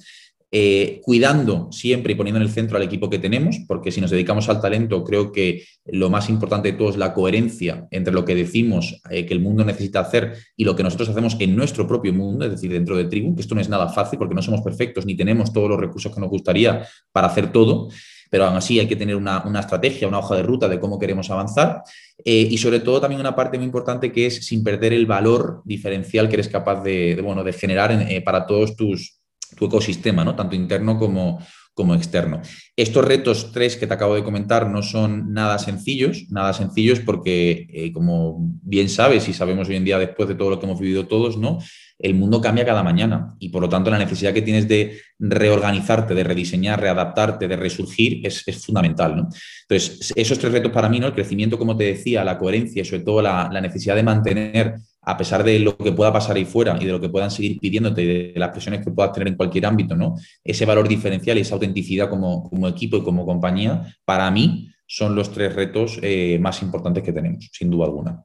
Eh, 0.53 1.01
cuidando 1.05 1.69
siempre 1.71 2.13
y 2.13 2.17
poniendo 2.17 2.41
en 2.41 2.43
el 2.43 2.53
centro 2.53 2.77
al 2.77 2.83
equipo 2.83 3.09
que 3.09 3.21
tenemos, 3.21 3.61
porque 3.69 3.93
si 3.93 4.01
nos 4.01 4.11
dedicamos 4.11 4.49
al 4.49 4.61
talento, 4.61 5.05
creo 5.05 5.31
que 5.31 5.65
lo 5.85 6.11
más 6.11 6.29
importante 6.29 6.73
de 6.73 6.79
todo 6.79 6.91
es 6.91 6.97
la 6.97 7.15
coherencia 7.15 7.87
entre 7.93 8.13
lo 8.13 8.25
que 8.25 8.35
decimos 8.35 9.01
eh, 9.11 9.27
que 9.27 9.33
el 9.33 9.39
mundo 9.39 9.65
necesita 9.65 10.01
hacer 10.01 10.35
y 10.57 10.65
lo 10.65 10.75
que 10.75 10.83
nosotros 10.83 11.09
hacemos 11.09 11.37
en 11.39 11.55
nuestro 11.55 11.87
propio 11.87 12.13
mundo, 12.13 12.47
es 12.47 12.51
decir, 12.51 12.73
dentro 12.73 12.97
de 12.97 13.05
Tribu, 13.05 13.37
que 13.37 13.43
esto 13.43 13.55
no 13.55 13.61
es 13.61 13.69
nada 13.69 13.91
fácil 13.91 14.19
porque 14.19 14.35
no 14.35 14.43
somos 14.43 14.61
perfectos 14.63 15.07
ni 15.07 15.17
tenemos 15.17 15.53
todos 15.53 15.69
los 15.69 15.79
recursos 15.79 16.13
que 16.13 16.21
nos 16.21 16.31
gustaría 16.31 16.85
para 17.13 17.29
hacer 17.29 17.53
todo 17.53 17.89
pero 18.29 18.45
aún 18.45 18.57
así 18.57 18.79
hay 18.79 18.87
que 18.87 18.95
tener 18.95 19.17
una, 19.17 19.43
estrategia, 19.59 20.07
una 20.07 20.21
hoja 20.21 20.37
de 20.37 20.45
ruta 20.45 20.69
de 20.69 20.79
cómo 20.79 21.01
queremos 21.01 21.29
avanzar. 21.31 21.83
Eh, 22.25 22.47
y 22.49 22.59
sobre 22.59 22.79
todo 22.79 23.01
también 23.01 23.21
una 23.21 23.35
parte 23.35 23.59
muy 23.59 23.65
importante 23.67 24.13
que 24.13 24.27
es 24.27 24.47
sin 24.47 24.63
perder 24.63 24.93
el 24.93 25.05
valor 25.05 25.63
diferencial 25.65 26.29
que 26.29 26.35
eres 26.35 26.47
capaz 26.47 26.81
de, 26.85 27.21
bueno, 27.25 27.43
de 27.43 27.53
generar 27.53 28.07
para 28.25 28.47
todos 28.47 28.77
tus, 28.77 29.20
tu 29.57 29.67
ecosistema, 29.67 30.25
¿no? 30.25 30.35
tanto 30.35 30.57
interno 30.57 30.99
como, 30.99 31.39
como 31.75 31.95
externo. 31.95 32.41
Estos 32.77 33.05
retos 33.05 33.53
tres 33.53 33.77
que 33.77 33.87
te 33.87 33.95
acabo 33.95 34.15
de 34.15 34.25
comentar 34.25 34.69
no 34.69 34.83
son 34.83 35.33
nada 35.33 35.59
sencillos, 35.59 36.27
nada 36.31 36.53
sencillos 36.53 37.01
porque, 37.01 37.67
eh, 37.73 37.93
como 37.93 38.39
bien 38.63 38.89
sabes 38.89 39.29
y 39.29 39.33
sabemos 39.33 39.69
hoy 39.69 39.77
en 39.77 39.85
día 39.85 39.99
después 39.99 40.29
de 40.29 40.35
todo 40.35 40.51
lo 40.51 40.61
que 40.61 40.67
hemos 40.67 40.81
vivido 40.81 41.07
todos, 41.07 41.37
¿no? 41.37 41.59
el 42.01 42.15
mundo 42.15 42.41
cambia 42.41 42.65
cada 42.65 42.83
mañana 42.83 43.35
y 43.39 43.51
por 43.51 43.63
lo 43.63 43.69
tanto 43.69 43.91
la 43.91 43.99
necesidad 43.99 44.33
que 44.33 44.43
tienes 44.43 44.67
de 44.67 45.01
reorganizarte, 45.19 46.15
de 46.15 46.25
rediseñar, 46.25 46.81
readaptarte, 46.81 47.47
de 47.47 47.57
resurgir 47.57 48.27
es, 48.27 48.43
fundamental. 48.65 49.17
¿no? 49.17 49.29
Entonces, 49.69 50.13
esos 50.17 50.39
tres 50.39 50.53
retos 50.53 50.73
para 50.73 50.89
mí, 50.89 50.99
¿no? 50.99 51.07
el 51.07 51.15
crecimiento, 51.15 51.59
como 51.59 51.77
te 51.77 51.85
decía, 51.85 52.25
la 52.25 52.39
coherencia 52.39 52.83
y 52.83 52.85
sobre 52.85 53.03
todo 53.03 53.21
la, 53.21 53.51
la 53.53 53.61
necesidad 53.61 53.97
de 53.97 54.03
mantener 54.03 54.77
a 55.11 55.17
pesar 55.17 55.43
de 55.43 55.59
lo 55.59 55.77
que 55.77 55.91
pueda 55.91 56.13
pasar 56.13 56.37
ahí 56.37 56.45
fuera 56.45 56.77
y 56.81 56.85
de 56.85 56.93
lo 56.93 57.01
que 57.01 57.09
puedan 57.09 57.33
seguir 57.33 57.59
pidiéndote 57.59 58.03
y 58.03 58.07
de 58.07 58.33
las 58.37 58.51
presiones 58.51 58.85
que 58.85 58.93
puedas 58.93 59.13
tener 59.13 59.29
en 59.29 59.37
cualquier 59.37 59.67
ámbito, 59.67 59.97
¿no? 59.97 60.15
Ese 60.45 60.65
valor 60.65 60.87
diferencial 60.87 61.37
y 61.37 61.41
esa 61.41 61.55
autenticidad 61.55 62.09
como, 62.09 62.49
equipo 62.69 62.97
y 62.97 63.03
como 63.03 63.27
compañía, 63.27 63.93
para 64.05 64.31
mí 64.31 64.71
son 64.87 65.17
los 65.17 65.33
tres 65.33 65.55
retos 65.55 65.99
eh, 66.03 66.39
más 66.41 66.63
importantes 66.63 67.03
que 67.03 67.13
tenemos, 67.13 67.51
sin 67.53 67.71
duda 67.71 67.87
alguna. 67.87 68.25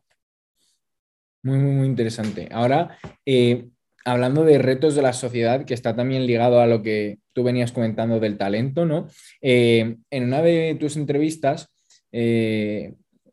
Muy, 1.42 1.58
muy, 1.58 1.74
muy 1.74 1.88
interesante. 1.88 2.50
Ahora, 2.52 2.98
eh, 3.26 3.68
hablando 4.04 4.44
de 4.44 4.60
retos 4.60 4.94
de 4.94 5.02
la 5.02 5.14
sociedad, 5.14 5.66
que 5.66 5.74
está 5.74 5.96
también 5.96 6.28
ligado 6.28 6.62
a 6.62 6.68
lo 6.68 6.84
que 6.84 7.18
tú 7.34 7.44
venías 7.44 7.72
comentando 7.72 8.20
del 8.20 8.38
talento, 8.38 8.86
¿no? 8.86 9.08
Eh, 9.42 9.98
en 10.12 10.24
una 10.24 10.44
de 10.44 10.78
tus 10.80 10.98
entrevistas, 10.98 11.72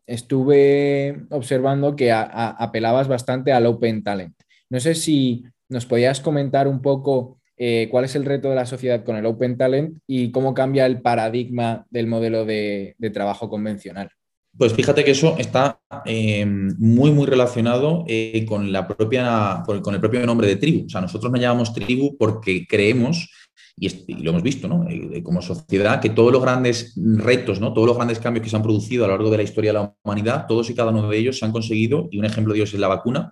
estuve 0.05 1.25
observando 1.29 1.95
que 1.95 2.11
apelabas 2.11 3.07
bastante 3.07 3.51
al 3.51 3.65
Open 3.65 4.03
Talent. 4.03 4.35
No 4.69 4.79
sé 4.79 4.95
si 4.95 5.45
nos 5.69 5.85
podías 5.85 6.19
comentar 6.19 6.67
un 6.67 6.81
poco 6.81 7.39
eh, 7.57 7.87
cuál 7.91 8.05
es 8.05 8.15
el 8.15 8.25
reto 8.25 8.49
de 8.49 8.55
la 8.55 8.65
sociedad 8.65 9.03
con 9.03 9.15
el 9.15 9.25
Open 9.25 9.57
Talent 9.57 9.99
y 10.07 10.31
cómo 10.31 10.53
cambia 10.53 10.85
el 10.85 11.01
paradigma 11.01 11.85
del 11.89 12.07
modelo 12.07 12.45
de, 12.45 12.95
trabajo 13.13 13.49
convencional. 13.49 14.09
Pues 14.55 14.73
fíjate 14.73 15.03
que 15.03 15.11
eso 15.11 15.35
está 15.37 15.79
eh, 16.05 16.45
muy, 16.45 17.11
muy 17.11 17.25
relacionado 17.25 18.05
eh, 18.07 18.45
con, 18.47 18.71
la 18.71 18.87
propia, 18.87 19.63
con 19.65 19.93
el 19.95 19.99
propio 19.99 20.25
nombre 20.25 20.47
de 20.47 20.57
tribu. 20.57 20.85
O 20.85 20.89
sea, 20.89 21.01
nosotros 21.01 21.31
nos 21.31 21.41
llamamos 21.41 21.73
tribu 21.73 22.17
porque 22.17 22.67
creemos 22.67 23.29
y, 23.75 24.13
lo 24.23 24.31
hemos 24.31 24.43
visto 24.43 24.67
¿no? 24.67 24.87
Eh, 24.87 25.21
como 25.23 25.41
sociedad, 25.41 25.99
que 25.99 26.09
todos 26.09 26.31
los 26.31 26.41
grandes 26.41 26.93
retos, 26.95 27.59
¿no? 27.59 27.73
todos 27.73 27.87
los 27.87 27.97
grandes 27.97 28.19
cambios 28.19 28.43
que 28.43 28.49
se 28.49 28.55
han 28.55 28.63
producido 28.63 29.05
a 29.05 29.07
lo 29.07 29.13
largo 29.15 29.31
de 29.31 29.37
la 29.37 29.43
historia 29.43 29.71
de 29.71 29.79
la 29.79 29.95
humanidad, 30.03 30.45
todos 30.47 30.69
y 30.69 30.75
cada 30.75 30.91
uno 30.91 31.09
de 31.09 31.17
ellos 31.17 31.39
se 31.39 31.45
han 31.45 31.51
conseguido, 31.51 32.07
y 32.11 32.17
un 32.17 32.25
ejemplo 32.25 32.53
de 32.53 32.59
ellos 32.59 32.73
es 32.73 32.79
la 32.79 32.87
vacuna, 32.87 33.29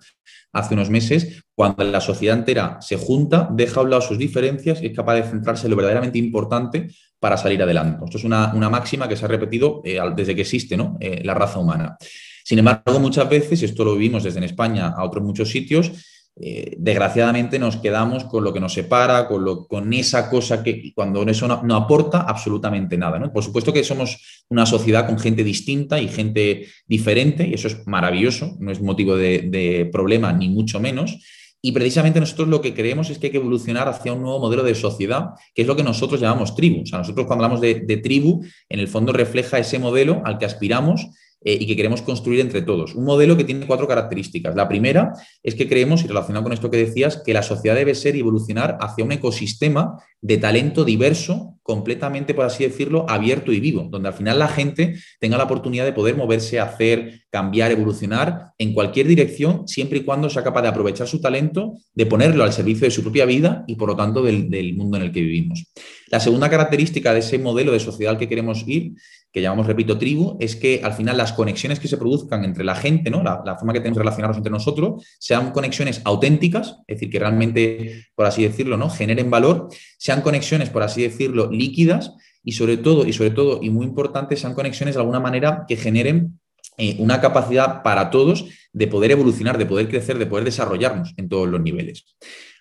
hace 0.52 0.74
unos 0.74 0.90
meses, 0.90 1.44
cuando 1.54 1.84
la 1.84 2.00
sociedad 2.00 2.38
entera 2.38 2.78
se 2.80 2.96
junta, 2.96 3.48
deja 3.52 3.80
a 3.80 3.82
un 3.84 3.90
lado 3.90 4.02
sus 4.02 4.18
diferencias 4.18 4.82
y 4.82 4.86
es 4.86 4.96
capaz 4.96 5.14
de 5.14 5.22
centrarse 5.22 5.66
en 5.66 5.70
lo 5.70 5.76
verdaderamente 5.76 6.18
importante 6.18 6.90
para 7.18 7.36
salir 7.36 7.62
adelante. 7.62 8.04
Esto 8.04 8.18
es 8.18 8.24
una, 8.24 8.52
máxima 8.52 9.08
que 9.08 9.16
se 9.16 9.24
ha 9.24 9.28
repetido 9.28 9.80
eh, 9.84 9.98
desde 10.14 10.34
que 10.34 10.42
existe 10.42 10.76
¿no? 10.76 10.96
Eh, 11.00 11.22
la 11.24 11.34
raza 11.34 11.58
humana. 11.58 11.96
Sin 12.44 12.58
embargo, 12.58 12.98
muchas 12.98 13.28
veces, 13.28 13.62
y 13.62 13.66
esto 13.66 13.84
lo 13.84 13.94
vimos 13.94 14.24
desde 14.24 14.38
en 14.38 14.44
España 14.44 14.88
a 14.88 15.04
otros 15.04 15.24
muchos 15.24 15.48
sitios, 15.48 15.92
eh, 16.34 16.76
desgraciadamente 16.78 17.58
nos 17.58 17.76
quedamos 17.76 18.24
con 18.24 18.42
lo 18.42 18.54
que 18.54 18.60
nos 18.60 18.72
separa, 18.72 19.28
con, 19.28 19.44
lo, 19.44 19.66
con 19.66 19.92
esa 19.92 20.30
cosa 20.30 20.62
que 20.62 20.92
cuando 20.94 21.22
eso 21.24 21.46
no, 21.46 21.76
aporta 21.76 22.22
absolutamente 22.22 22.96
nada. 22.96 23.32
Por 23.32 23.44
supuesto 23.44 23.72
que 23.72 23.84
somos 23.84 24.44
una 24.48 24.64
sociedad 24.64 25.06
con 25.06 25.18
gente 25.18 25.44
distinta 25.44 26.00
y 26.00 26.08
gente 26.08 26.68
diferente, 26.86 27.46
y 27.46 27.54
eso 27.54 27.68
es 27.68 27.86
maravilloso, 27.86 28.56
no 28.60 28.72
es 28.72 28.80
motivo 28.80 29.14
de, 29.16 29.88
problema 29.92 30.32
ni 30.32 30.48
mucho 30.48 30.80
menos. 30.80 31.18
Y 31.64 31.70
precisamente 31.70 32.18
nosotros 32.18 32.48
lo 32.48 32.60
que 32.60 32.74
creemos 32.74 33.10
es 33.10 33.18
que 33.18 33.26
hay 33.26 33.30
que 33.30 33.36
evolucionar 33.36 33.86
hacia 33.86 34.12
un 34.12 34.22
nuevo 34.22 34.40
modelo 34.40 34.64
de 34.64 34.74
sociedad, 34.74 35.30
que 35.54 35.62
es 35.62 35.68
lo 35.68 35.76
que 35.76 35.84
nosotros 35.84 36.20
llamamos 36.20 36.56
tribu. 36.56 36.82
O 36.82 36.86
sea, 36.86 36.98
nosotros 36.98 37.26
cuando 37.26 37.44
hablamos 37.44 37.60
de, 37.60 37.80
de 37.86 37.98
tribu, 37.98 38.42
en 38.68 38.80
el 38.80 38.88
fondo 38.88 39.12
refleja 39.12 39.58
ese 39.58 39.78
modelo 39.78 40.22
al 40.24 40.38
que 40.38 40.46
aspiramos 40.46 41.06
eh, 41.44 41.58
y 41.60 41.66
que 41.66 41.76
queremos 41.76 42.02
construir 42.02 42.40
entre 42.40 42.62
todos. 42.62 42.94
Un 42.94 43.04
modelo 43.04 43.36
que 43.36 43.44
tiene 43.44 43.66
cuatro 43.66 43.88
características. 43.88 44.54
La 44.54 44.68
primera 44.68 45.12
es 45.42 45.54
que 45.54 45.68
creemos, 45.68 46.04
y 46.04 46.06
relacionado 46.06 46.44
con 46.44 46.52
esto 46.52 46.70
que 46.70 46.76
decías, 46.76 47.22
que 47.24 47.34
la 47.34 47.42
sociedad 47.42 47.74
debe 47.74 47.94
ser 47.94 48.14
y 48.16 48.20
evolucionar 48.20 48.78
hacia 48.80 49.04
un 49.04 49.12
ecosistema 49.12 49.98
de 50.20 50.38
talento 50.38 50.84
diverso, 50.84 51.58
completamente, 51.62 52.34
por 52.34 52.44
así 52.44 52.64
decirlo, 52.64 53.06
abierto 53.08 53.52
y 53.52 53.60
vivo, 53.60 53.88
donde 53.90 54.08
al 54.08 54.14
final 54.14 54.38
la 54.38 54.48
gente 54.48 54.96
tenga 55.20 55.36
la 55.36 55.44
oportunidad 55.44 55.84
de 55.84 55.92
poder 55.92 56.16
moverse, 56.16 56.60
hacer, 56.60 57.22
cambiar, 57.30 57.70
evolucionar 57.70 58.52
en 58.58 58.72
cualquier 58.72 59.06
dirección, 59.06 59.66
siempre 59.66 59.98
y 59.98 60.04
cuando 60.04 60.28
sea 60.28 60.42
capaz 60.42 60.62
de 60.62 60.68
aprovechar 60.68 61.06
su 61.06 61.20
talento, 61.20 61.74
de 61.94 62.06
ponerlo 62.06 62.44
al 62.44 62.52
servicio 62.52 62.86
de 62.86 62.90
su 62.90 63.02
propia 63.02 63.26
vida 63.26 63.64
y, 63.66 63.76
por 63.76 63.88
lo 63.88 63.96
tanto, 63.96 64.22
del, 64.22 64.50
del 64.50 64.74
mundo 64.76 64.96
en 64.96 65.04
el 65.04 65.12
que 65.12 65.20
vivimos. 65.20 65.64
La 66.08 66.20
segunda 66.20 66.50
característica 66.50 67.12
de 67.12 67.20
ese 67.20 67.38
modelo 67.38 67.72
de 67.72 67.80
sociedad 67.80 68.12
al 68.12 68.18
que 68.18 68.28
queremos 68.28 68.64
ir 68.66 68.92
que 69.32 69.40
llamamos, 69.40 69.66
repito, 69.66 69.98
tribu, 69.98 70.36
es 70.40 70.56
que 70.56 70.82
al 70.84 70.92
final 70.92 71.16
las 71.16 71.32
conexiones 71.32 71.80
que 71.80 71.88
se 71.88 71.96
produzcan 71.96 72.44
entre 72.44 72.64
la 72.64 72.74
gente, 72.74 73.10
¿no? 73.10 73.22
la, 73.22 73.56
forma 73.56 73.72
que 73.72 73.80
tenemos 73.80 73.96
de 73.96 74.02
relacionarnos 74.02 74.36
entre 74.36 74.52
nosotros, 74.52 75.04
sean 75.18 75.52
conexiones 75.52 76.02
auténticas, 76.04 76.76
es 76.86 76.96
decir, 76.96 77.10
que 77.10 77.18
realmente, 77.18 78.06
por 78.14 78.26
así 78.26 78.42
decirlo, 78.42 78.76
¿no? 78.76 78.90
generen 78.90 79.30
valor, 79.30 79.68
sean 79.98 80.20
conexiones, 80.20 80.68
por 80.68 80.82
así 80.82 81.02
decirlo, 81.02 81.50
líquidas 81.50 82.12
y 82.44 82.52
sobre 82.52 82.76
todo, 82.76 83.06
y 83.06 83.12
sobre 83.14 83.30
todo, 83.30 83.60
y 83.62 83.70
muy 83.70 83.86
importante, 83.86 84.36
sean 84.36 84.52
conexiones 84.52 84.96
de 84.96 85.00
alguna 85.00 85.20
manera 85.20 85.64
que 85.66 85.76
generen 85.76 86.38
eh, 86.76 86.96
una 86.98 87.20
capacidad 87.20 87.82
para 87.82 88.10
todos 88.10 88.46
de 88.72 88.86
poder 88.86 89.12
evolucionar, 89.12 89.56
de 89.56 89.66
poder 89.66 89.88
crecer, 89.88 90.18
de 90.18 90.26
poder 90.26 90.44
desarrollarnos 90.44 91.14
en 91.16 91.28
todos 91.28 91.48
los 91.48 91.60
niveles. 91.60 92.04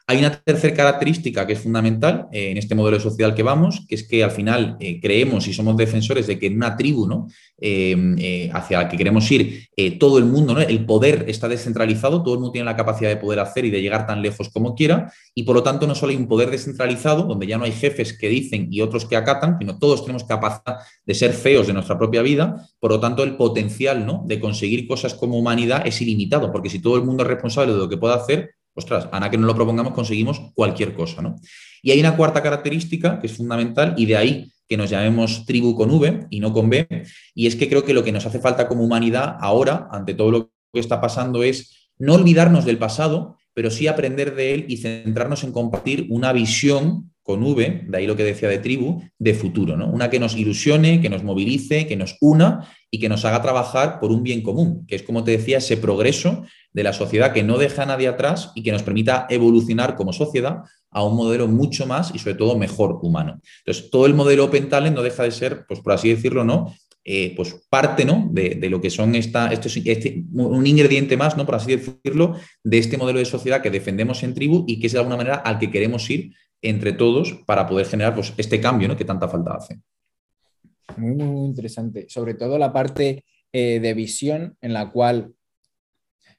Hay 0.08 0.18
una 0.18 0.32
tercera 0.32 0.76
característica 0.76 1.46
que 1.48 1.54
es 1.54 1.60
fundamental 1.60 2.28
eh, 2.32 2.52
en 2.52 2.58
este 2.58 2.76
modelo 2.76 3.00
social 3.00 3.34
que 3.34 3.44
vamos, 3.44 3.86
que 3.88 3.96
es 3.96 4.08
que 4.08 4.24
al 4.24 4.32
final 4.32 4.78
eh, 4.80 5.00
creemos 5.00 5.48
y 5.48 5.54
somos 5.54 5.78
defensores 5.78 6.28
de 6.28 6.38
que 6.40 6.48
en 6.48 6.56
una 6.56 6.76
tribu 6.76 7.08
¿no? 7.08 7.28
Eh, 7.58 8.50
hacia 8.54 8.80
la 8.80 8.90
que 8.90 8.98
queremos 8.98 9.32
ir, 9.32 9.68
todo 10.00 10.18
el 10.18 10.26
mundo, 10.26 10.54
¿no? 10.54 10.62
el 10.62 10.86
poder 10.86 11.26
está 11.28 11.48
descentralizado, 11.48 12.24
todo 12.24 12.34
el 12.34 12.40
mundo 12.40 12.52
tiene 12.52 12.66
la 12.66 12.76
capacidad 12.76 13.10
de 13.10 13.18
poder 13.18 13.40
hacer 13.40 13.66
y 13.66 13.70
de 13.70 13.82
llegar 13.82 14.08
tan 14.08 14.22
lejos 14.22 14.50
como 14.50 14.74
quiera, 14.74 15.12
y 15.36 15.44
por 15.44 15.56
lo 15.56 15.64
tanto 15.64 15.86
no 15.86 15.94
solo 15.94 16.12
hay 16.12 16.18
un 16.18 16.28
poder 16.28 16.50
descentralizado, 16.50 17.24
donde 17.24 17.48
ya 17.48 17.58
no 17.58 17.66
hay 17.66 17.72
jefes 17.72 18.18
que 18.18 18.30
dicen 18.30 18.68
y 18.72 18.82
otros 18.82 19.06
que 19.06 19.16
acatan, 19.16 19.58
sino 19.60 19.78
todos 19.78 20.02
tenemos 20.02 20.24
capacidad 20.24 20.78
de 21.06 21.14
ser 21.14 21.34
feos 21.34 21.68
de 21.68 21.74
nuestra 21.74 21.98
propia 21.98 22.22
vida, 22.22 22.68
por 22.80 22.92
lo 22.92 23.00
tanto 23.00 23.24
el 23.24 23.38
potencial 23.38 24.06
¿no? 24.06 24.24
de 24.26 24.40
conseguir 24.40 24.88
cosas 24.88 25.14
como 25.14 25.38
humanidad 25.38 25.86
es 25.86 26.02
ilimitado, 26.02 26.52
porque 26.52 26.70
si 26.70 26.80
todo 26.80 26.96
el 26.96 27.04
mundo 27.04 27.24
es 27.24 27.30
responsable 27.30 27.74
de 27.74 27.80
lo 27.80 27.90
que 27.90 27.98
pueda 27.98 28.16
hacer, 28.16 28.52
ostras, 28.74 29.08
Ana, 29.12 29.30
que 29.30 29.38
no 29.38 29.48
lo 29.48 29.56
propongamos, 29.56 29.94
conseguimos 29.94 30.42
cualquier 30.54 30.94
cosa, 30.94 31.22
¿no? 31.22 31.36
Y 31.82 31.92
hay 31.92 32.00
una 32.00 32.16
cuarta 32.16 32.42
característica 32.42 33.20
que 33.20 33.28
es 33.28 33.36
fundamental 33.36 33.96
y 33.98 34.06
de 34.06 34.18
ahí 34.18 34.52
que 34.68 34.78
nos 34.78 34.90
llamemos 34.90 35.46
tribu 35.46 35.76
con 35.76 35.92
V 35.92 36.28
y 36.30 36.40
no 36.40 36.54
con 36.54 36.70
B, 36.70 36.88
y 37.36 37.48
es 37.48 37.56
que 37.56 37.68
creo 37.68 37.84
que 37.84 37.94
lo 37.94 38.04
que 38.04 38.12
nos 38.14 38.26
hace 38.26 38.40
falta 38.40 38.68
como 38.68 38.84
humanidad 38.84 39.36
ahora, 39.40 39.90
ante 39.92 40.14
todo 40.14 40.32
lo 40.32 40.52
que 40.74 40.80
está 40.80 41.02
pasando, 41.02 41.44
es 41.44 41.90
no 42.00 42.14
olvidarnos 42.14 42.64
del 42.66 42.78
pasado, 42.78 43.38
pero 43.54 43.70
sí 43.70 43.88
aprender 43.88 44.34
de 44.36 44.54
él 44.54 44.66
y 44.70 44.78
centrarnos 44.78 45.44
en 45.44 45.52
compartir 45.52 46.08
una 46.10 46.32
visión 46.32 47.12
con 47.22 47.44
V, 47.44 47.84
de 47.88 47.98
ahí 47.98 48.08
lo 48.08 48.16
que 48.16 48.24
decía 48.24 48.50
de 48.50 48.58
tribu, 48.58 49.04
de 49.20 49.34
futuro, 49.34 49.78
¿no? 49.78 49.90
Una 49.92 50.10
que 50.10 50.20
nos 50.20 50.36
ilusione, 50.36 51.02
que 51.02 51.10
nos 51.10 51.24
movilice, 51.24 51.86
que 51.86 51.96
nos 51.96 52.18
una 52.20 52.68
y 52.90 53.00
que 53.00 53.10
nos 53.10 53.26
haga 53.26 53.42
trabajar 53.42 54.00
por 54.00 54.12
un 54.12 54.24
bien 54.24 54.42
común, 54.42 54.86
que 54.88 54.96
es, 54.96 55.04
como 55.04 55.24
te 55.24 55.32
decía, 55.32 55.60
ese 55.60 55.78
progreso 55.78 56.44
de 56.74 56.84
la 56.84 56.94
sociedad 56.94 57.34
que 57.34 57.44
no 57.44 57.58
deja 57.58 57.84
a 57.84 57.86
nadie 57.86 58.08
atrás 58.08 58.52
y 58.56 58.64
que 58.64 58.72
nos 58.72 58.84
permita 58.84 59.28
evolucionar 59.30 59.96
como 59.96 60.14
sociedad 60.14 60.64
a 60.90 61.04
un 61.04 61.16
modelo 61.16 61.48
mucho 61.48 61.86
más 61.86 62.14
y 62.14 62.20
sobre 62.20 62.36
todo 62.36 62.58
mejor 62.58 63.00
humano. 63.02 63.40
Entonces, 63.60 63.90
todo 63.90 64.06
el 64.06 64.14
modelo 64.14 64.46
Open 64.46 64.70
Talent 64.70 64.96
no 64.96 65.02
deja 65.02 65.24
de 65.24 65.32
ser, 65.32 65.66
pues 65.68 65.80
por 65.80 65.94
así 65.94 66.10
decirlo, 66.10 66.44
¿no? 66.44 66.74
Eh, 67.04 67.34
pues 67.36 67.56
parte 67.68 68.06
¿no? 68.06 68.30
de, 68.32 68.70
lo 68.70 68.80
que 68.80 68.92
son 68.92 69.16
esta, 69.16 69.52
este, 69.52 70.24
un 70.34 70.68
ingrediente 70.68 71.18
más, 71.18 71.36
¿no? 71.36 71.48
por 71.48 71.56
así 71.56 71.76
decirlo, 71.76 72.36
de 72.64 72.78
este 72.78 72.96
modelo 72.96 73.18
de 73.18 73.26
sociedad 73.26 73.60
que 73.60 73.72
defendemos 73.72 74.22
en 74.22 74.36
tribu 74.36 74.66
y 74.68 74.80
que 74.80 74.86
es 74.86 74.94
de 74.94 75.00
alguna 75.00 75.18
manera 75.18 75.38
al 75.38 75.58
que 75.58 75.72
queremos 75.72 76.08
ir 76.12 76.36
entre 76.62 76.94
todos 76.94 77.34
para 77.48 77.66
poder 77.66 77.88
generar 77.88 78.14
pues, 78.14 78.34
este 78.38 78.62
cambio 78.62 78.88
¿no? 78.88 78.96
que 78.96 79.06
tanta 79.06 79.28
falta 79.28 79.56
hace. 79.56 79.80
Muy, 80.98 81.16
muy 81.16 81.48
interesante. 81.48 82.06
Sobre 82.08 82.36
todo 82.36 82.60
la 82.60 82.72
parte 82.72 83.24
eh, 83.52 83.80
de 83.80 83.94
visión 83.96 84.56
en 84.62 84.74
la 84.74 84.92
cual 84.92 85.34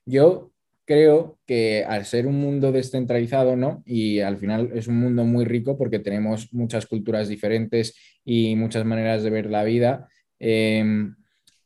yo 0.06 0.52
creo 0.84 1.38
que 1.46 1.84
al 1.84 2.04
ser 2.04 2.26
un 2.26 2.40
mundo 2.40 2.72
descentralizado, 2.72 3.56
¿no? 3.56 3.82
Y 3.86 4.20
al 4.20 4.36
final 4.36 4.70
es 4.74 4.88
un 4.88 4.98
mundo 4.98 5.24
muy 5.24 5.44
rico 5.44 5.78
porque 5.78 5.98
tenemos 5.98 6.52
muchas 6.52 6.86
culturas 6.86 7.28
diferentes 7.28 7.94
y 8.24 8.56
muchas 8.56 8.84
maneras 8.84 9.22
de 9.22 9.30
ver 9.30 9.46
la 9.46 9.64
vida, 9.64 10.08
em, 10.38 11.14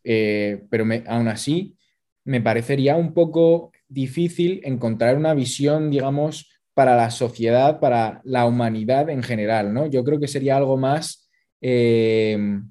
eh, 0.04 0.62
pero 0.70 0.84
aún 1.06 1.28
así 1.28 1.76
me 2.24 2.40
parecería 2.40 2.96
un 2.96 3.14
poco 3.14 3.72
difícil 3.88 4.60
encontrar 4.64 5.16
una 5.16 5.34
visión, 5.34 5.90
digamos, 5.90 6.50
para 6.74 6.96
la 6.96 7.10
sociedad, 7.10 7.80
para 7.80 8.20
la 8.24 8.46
humanidad 8.46 9.08
en 9.08 9.22
general, 9.22 9.72
¿no? 9.72 9.86
Yo 9.86 10.04
creo 10.04 10.20
que 10.20 10.28
sería 10.28 10.56
algo 10.56 10.76
más, 10.76 11.30
em, 11.60 12.70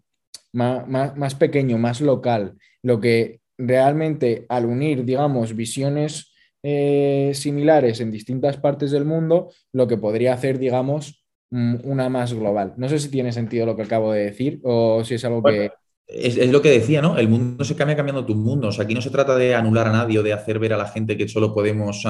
más 0.53 1.36
pequeño, 1.36 1.77
más 1.77 2.01
local, 2.01 2.55
lo 2.84 3.00
que 3.01 3.41
realmente 3.57 4.45
al 4.50 4.65
unir, 4.65 5.05
digamos, 5.05 5.55
visiones 5.55 6.33
eh, 6.63 7.31
similares 7.33 8.00
en 8.00 8.12
distintas 8.12 8.57
partes 8.57 8.91
del 8.91 9.05
mundo, 9.05 9.51
lo 9.71 9.88
que 9.88 9.97
podría 9.97 10.33
hacer, 10.33 10.57
digamos, 10.57 11.25
una 11.51 12.09
más 12.09 12.33
global. 12.33 12.74
No 12.77 12.89
sé 12.89 13.00
si 13.00 13.09
tiene 13.09 13.31
sentido 13.31 13.65
lo 13.65 13.75
que 13.75 13.83
acabo 13.83 14.12
de 14.12 14.25
decir 14.25 14.59
o 14.63 15.03
si 15.03 15.15
es 15.15 15.25
algo 15.25 15.43
que... 15.43 15.71
Es, 16.07 16.38
lo 16.50 16.62
que 16.62 16.69
decía, 16.69 17.01
¿no? 17.01 17.17
El 17.17 17.29
mundo 17.29 17.63
se 17.63 17.75
cambia 17.75 17.95
cambiando 17.95 18.25
tu 18.25 18.35
mundo. 18.35 18.67
O 18.67 18.71
sea, 18.71 18.85
aquí 18.85 18.93
no 18.93 19.01
se 19.01 19.09
trata 19.09 19.35
de 19.35 19.55
anular 19.55 19.88
a 19.88 19.91
nadie 19.91 20.19
o 20.19 20.24
de 20.24 20.33
hacer 20.33 20.59
ver 20.59 20.74
a 20.74 20.77
la 20.77 20.88
gente 20.88 21.17
que 21.17 21.27
solo 21.27 21.53
podemos. 21.53 22.05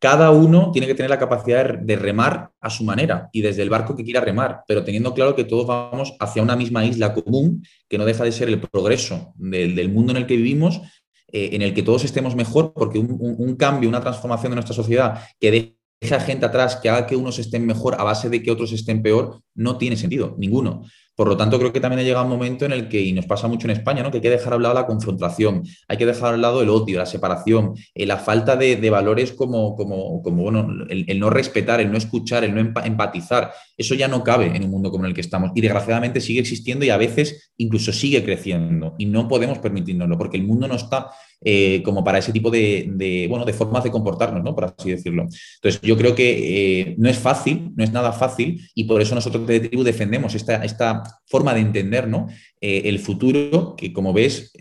Cada 0.00 0.30
uno 0.30 0.70
tiene 0.72 0.86
que 0.86 0.94
tener 0.94 1.10
la 1.10 1.18
capacidad 1.18 1.78
de 1.78 1.96
remar 1.96 2.50
a 2.58 2.70
su 2.70 2.84
manera 2.84 3.28
y 3.32 3.42
desde 3.42 3.62
el 3.62 3.68
barco 3.68 3.94
que 3.94 4.02
quiera 4.02 4.22
remar, 4.22 4.62
pero 4.66 4.82
teniendo 4.82 5.12
claro 5.12 5.36
que 5.36 5.44
todos 5.44 5.66
vamos 5.66 6.16
hacia 6.18 6.42
una 6.42 6.56
misma 6.56 6.86
isla 6.86 7.12
común, 7.12 7.62
que 7.86 7.98
no 7.98 8.06
deja 8.06 8.24
de 8.24 8.32
ser 8.32 8.48
el 8.48 8.58
progreso 8.60 9.34
del, 9.36 9.90
mundo 9.90 10.12
en 10.12 10.16
el 10.16 10.26
que 10.26 10.36
vivimos 10.36 10.80
eh, 11.28 11.50
en 11.52 11.60
el 11.60 11.74
que 11.74 11.82
todos 11.82 12.02
estemos 12.04 12.34
mejor, 12.34 12.72
porque 12.72 12.98
un, 12.98 13.56
cambio, 13.56 13.90
una 13.90 14.00
transformación 14.00 14.52
de 14.52 14.56
nuestra 14.56 14.74
sociedad 14.74 15.22
que 15.38 15.76
deja 16.00 16.20
gente 16.20 16.46
atrás, 16.46 16.76
que 16.76 16.88
haga 16.88 17.06
que 17.06 17.14
unos 17.14 17.38
estén 17.38 17.66
mejor 17.66 18.00
a 18.00 18.02
base 18.02 18.30
de 18.30 18.42
que 18.42 18.50
otros 18.50 18.72
estén 18.72 19.02
peor, 19.02 19.42
no 19.54 19.76
tiene 19.76 19.98
sentido, 19.98 20.34
ninguno. 20.38 20.82
Por 21.20 21.28
lo 21.28 21.36
tanto, 21.36 21.58
creo 21.58 21.70
que 21.70 21.80
también 21.80 22.00
ha 22.00 22.02
llegado 22.02 22.24
un 22.24 22.30
momento 22.30 22.64
en 22.64 22.72
el 22.72 22.88
que, 22.88 22.98
y 22.98 23.12
nos 23.12 23.26
pasa 23.26 23.46
mucho 23.46 23.66
en 23.66 23.72
España, 23.72 24.02
¿no? 24.02 24.10
que 24.10 24.16
hay 24.16 24.22
que 24.22 24.30
dejar 24.30 24.54
a 24.54 24.56
un 24.56 24.62
lado 24.62 24.74
la 24.74 24.86
confrontación, 24.86 25.62
hay 25.86 25.98
que 25.98 26.06
dejar 26.06 26.32
a 26.32 26.34
un 26.36 26.40
lado 26.40 26.62
el 26.62 26.70
odio, 26.70 26.96
la 26.96 27.04
separación, 27.04 27.74
eh, 27.94 28.06
la 28.06 28.16
falta 28.16 28.56
de, 28.56 28.88
valores 28.88 29.32
como, 29.32 29.76
como, 29.76 30.22
como 30.22 30.42
bueno, 30.44 30.66
el, 30.88 31.20
no 31.20 31.28
respetar, 31.28 31.78
el 31.82 31.92
no 31.92 31.98
escuchar, 31.98 32.42
el 32.44 32.54
no 32.54 32.60
empatizar. 32.62 33.52
Eso 33.76 33.94
ya 33.94 34.08
no 34.08 34.24
cabe 34.24 34.46
en 34.46 34.64
un 34.64 34.70
mundo 34.70 34.90
como 34.90 35.04
el 35.04 35.12
que 35.12 35.20
estamos. 35.20 35.50
Y 35.54 35.60
desgraciadamente 35.60 36.22
sigue 36.22 36.40
existiendo 36.40 36.86
y 36.86 36.88
a 36.88 36.96
veces 36.96 37.52
incluso 37.58 37.92
sigue 37.92 38.24
creciendo. 38.24 38.94
Y 38.96 39.04
no 39.04 39.28
podemos 39.28 39.58
permitirnoslo 39.58 40.16
porque 40.16 40.38
el 40.38 40.44
mundo 40.44 40.68
no 40.68 40.76
está 40.76 41.10
eh, 41.42 41.82
como 41.82 42.04
para 42.04 42.18
ese 42.18 42.32
tipo 42.32 42.50
de, 42.50 43.26
bueno, 43.28 43.44
de 43.44 43.52
formas 43.52 43.84
de 43.84 43.90
comportarnos, 43.90 44.42
¿no? 44.42 44.54
por 44.54 44.64
así 44.64 44.90
decirlo. 44.90 45.26
Entonces, 45.56 45.80
yo 45.82 45.96
creo 45.96 46.14
que 46.14 46.80
eh, 46.80 46.94
no 46.98 47.08
es 47.08 47.18
fácil, 47.18 47.72
no 47.76 47.84
es 47.84 47.92
nada 47.92 48.12
fácil, 48.12 48.60
y 48.74 48.84
por 48.84 49.00
eso 49.00 49.14
nosotros 49.14 49.46
de 49.46 49.60
Tribu 49.60 49.82
defendemos 49.82 50.34
esta, 50.34 50.64
esta 50.64 51.02
forma 51.26 51.54
de 51.54 51.60
entender 51.60 52.08
¿no? 52.08 52.28
Eh, 52.60 52.82
el 52.84 52.98
futuro, 52.98 53.74
que 53.76 53.92
como 53.92 54.12
ves, 54.12 54.52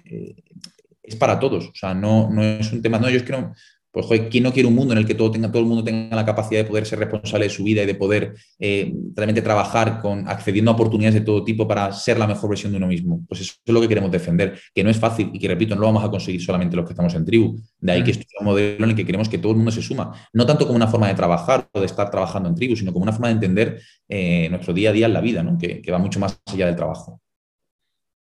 es 1.04 1.16
para 1.16 1.40
todos. 1.40 1.68
O 1.68 1.76
sea, 1.76 1.94
no, 1.94 2.30
no 2.30 2.44
es 2.44 2.72
un 2.72 2.82
tema, 2.82 3.00
no, 3.00 3.10
yo 3.10 3.18
es 3.18 3.24
que 3.24 3.34
no, 3.34 3.54
pues 3.92 4.06
joder, 4.06 4.30
¿quién 4.30 4.44
no 4.44 4.54
quiere 4.54 4.68
un 4.68 4.76
mundo 4.76 4.94
en 4.94 5.00
el 5.00 5.06
que 5.06 5.16
todo, 5.16 5.32
tenga, 5.32 5.50
todo 5.50 5.62
el 5.62 5.68
mundo 5.68 5.84
tenga 5.84 6.16
la 6.16 6.26
capacidad 6.26 6.62
de 6.62 6.70
poder 6.70 6.86
ser 6.86 7.00
responsable 7.00 7.46
de 7.46 7.50
su 7.50 7.64
vida 7.64 7.84
y 7.84 7.86
de 7.86 7.96
poder 7.96 8.36
eh, 8.60 8.94
realmente 9.16 9.42
trabajar 9.42 10.00
con 10.00 10.28
accediendo 10.28 10.72
a 10.72 10.76
oportunidades 10.76 11.16
de 11.16 11.22
todo 11.22 11.44
tipo 11.44 11.68
para 11.68 11.92
ser 11.92 12.20
la 12.20 12.28
mejor 12.28 12.50
versión 12.50 12.72
de 12.72 12.78
uno 12.78 12.88
mismo? 12.88 13.26
Pues 13.28 13.42
eso 13.42 13.54
es 13.66 13.74
lo 13.74 13.82
que 13.82 13.88
queremos 13.88 14.12
defender, 14.12 14.60
que 14.74 14.84
no 14.84 14.90
es 14.90 14.98
fácil 14.98 15.32
y 15.34 15.40
que, 15.40 15.48
repito, 15.48 15.76
no 15.76 15.82
lo 15.82 15.88
vamos 15.88 16.04
a 16.04 16.10
conseguir 16.10 16.42
solamente 16.42 16.76
los 16.76 16.86
que 16.86 16.94
estamos 16.94 17.14
en 17.16 17.26
tribu. 17.26 17.60
De 17.80 17.92
ahí 17.92 18.04
que 18.04 18.12
esto 18.12 18.24
es 18.24 18.40
un 18.40 18.46
modelo 18.46 18.84
en 18.84 18.92
el 18.92 18.96
que 18.96 19.06
queremos 19.06 19.28
que 19.28 19.38
todo 19.38 19.52
el 19.52 19.58
mundo 19.58 19.72
se 19.72 19.82
suma, 19.82 20.14
no 20.34 20.46
tanto 20.46 20.66
como 20.66 20.76
una 20.76 20.88
forma 20.88 21.08
de 21.08 21.16
trabajar 21.16 21.68
o 21.72 21.80
de 21.80 21.86
estar 21.86 22.12
trabajando 22.12 22.50
en 22.50 22.56
tribu, 22.56 22.76
sino 22.76 22.94
como 22.94 23.04
una 23.04 23.14
forma 23.14 23.30
de 23.30 23.34
entender 23.34 23.82
eh, 24.08 24.48
nuestro 24.50 24.74
día 24.74 24.92
a 24.92 24.94
día 24.94 25.08
en 25.08 25.14
la 25.14 25.22
vida, 25.22 25.44
¿no? 25.44 25.58
que 25.58 25.92
va 25.92 25.98
mucho 25.98 26.20
más 26.20 26.40
allá 26.46 26.66
del 26.68 26.76
trabajo 26.76 27.22